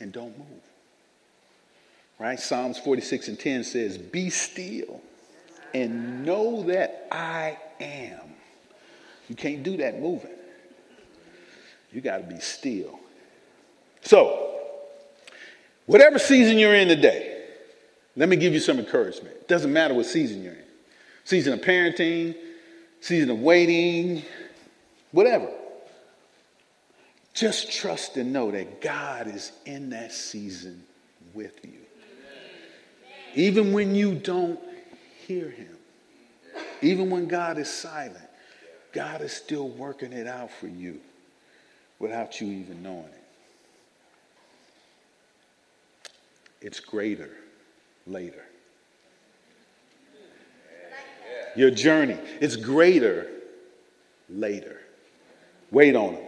and 0.00 0.12
don't 0.12 0.36
move. 0.38 0.71
Right? 2.22 2.38
Psalms 2.38 2.78
46 2.78 3.26
and 3.26 3.38
10 3.40 3.64
says, 3.64 3.98
Be 3.98 4.30
still 4.30 5.00
and 5.74 6.24
know 6.24 6.62
that 6.62 7.08
I 7.10 7.58
am. 7.80 8.20
You 9.28 9.34
can't 9.34 9.64
do 9.64 9.78
that 9.78 10.00
moving. 10.00 10.30
You 11.90 12.00
got 12.00 12.18
to 12.18 12.22
be 12.22 12.38
still. 12.38 13.00
So, 14.02 14.56
whatever 15.86 16.20
season 16.20 16.58
you're 16.58 16.76
in 16.76 16.86
today, 16.86 17.44
let 18.14 18.28
me 18.28 18.36
give 18.36 18.52
you 18.52 18.60
some 18.60 18.78
encouragement. 18.78 19.34
It 19.34 19.48
doesn't 19.48 19.72
matter 19.72 19.92
what 19.92 20.06
season 20.06 20.44
you're 20.44 20.52
in 20.52 20.62
season 21.24 21.54
of 21.54 21.60
parenting, 21.60 22.36
season 23.00 23.30
of 23.30 23.40
waiting, 23.40 24.22
whatever. 25.10 25.50
Just 27.34 27.72
trust 27.72 28.16
and 28.16 28.32
know 28.32 28.52
that 28.52 28.80
God 28.80 29.26
is 29.26 29.50
in 29.64 29.90
that 29.90 30.12
season 30.12 30.84
with 31.34 31.64
you. 31.64 31.80
Even 33.34 33.72
when 33.72 33.94
you 33.94 34.14
don't 34.14 34.60
hear 35.26 35.48
him, 35.48 35.76
even 36.80 37.10
when 37.10 37.28
God 37.28 37.58
is 37.58 37.70
silent, 37.70 38.18
God 38.92 39.22
is 39.22 39.32
still 39.32 39.68
working 39.68 40.12
it 40.12 40.26
out 40.26 40.50
for 40.50 40.66
you 40.66 41.00
without 41.98 42.40
you 42.40 42.48
even 42.48 42.82
knowing 42.82 43.04
it. 43.04 43.24
It's 46.60 46.80
greater 46.80 47.30
later. 48.06 48.44
Your 51.56 51.70
journey, 51.70 52.18
it's 52.40 52.56
greater 52.56 53.28
later. 54.28 54.80
Wait 55.70 55.96
on 55.96 56.14
him. 56.14 56.26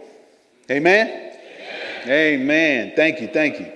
Amen? 0.69 1.07
Amen. 1.07 2.09
Amen. 2.09 2.93
Thank 2.95 3.21
you. 3.21 3.27
Thank 3.27 3.59
you. 3.59 3.71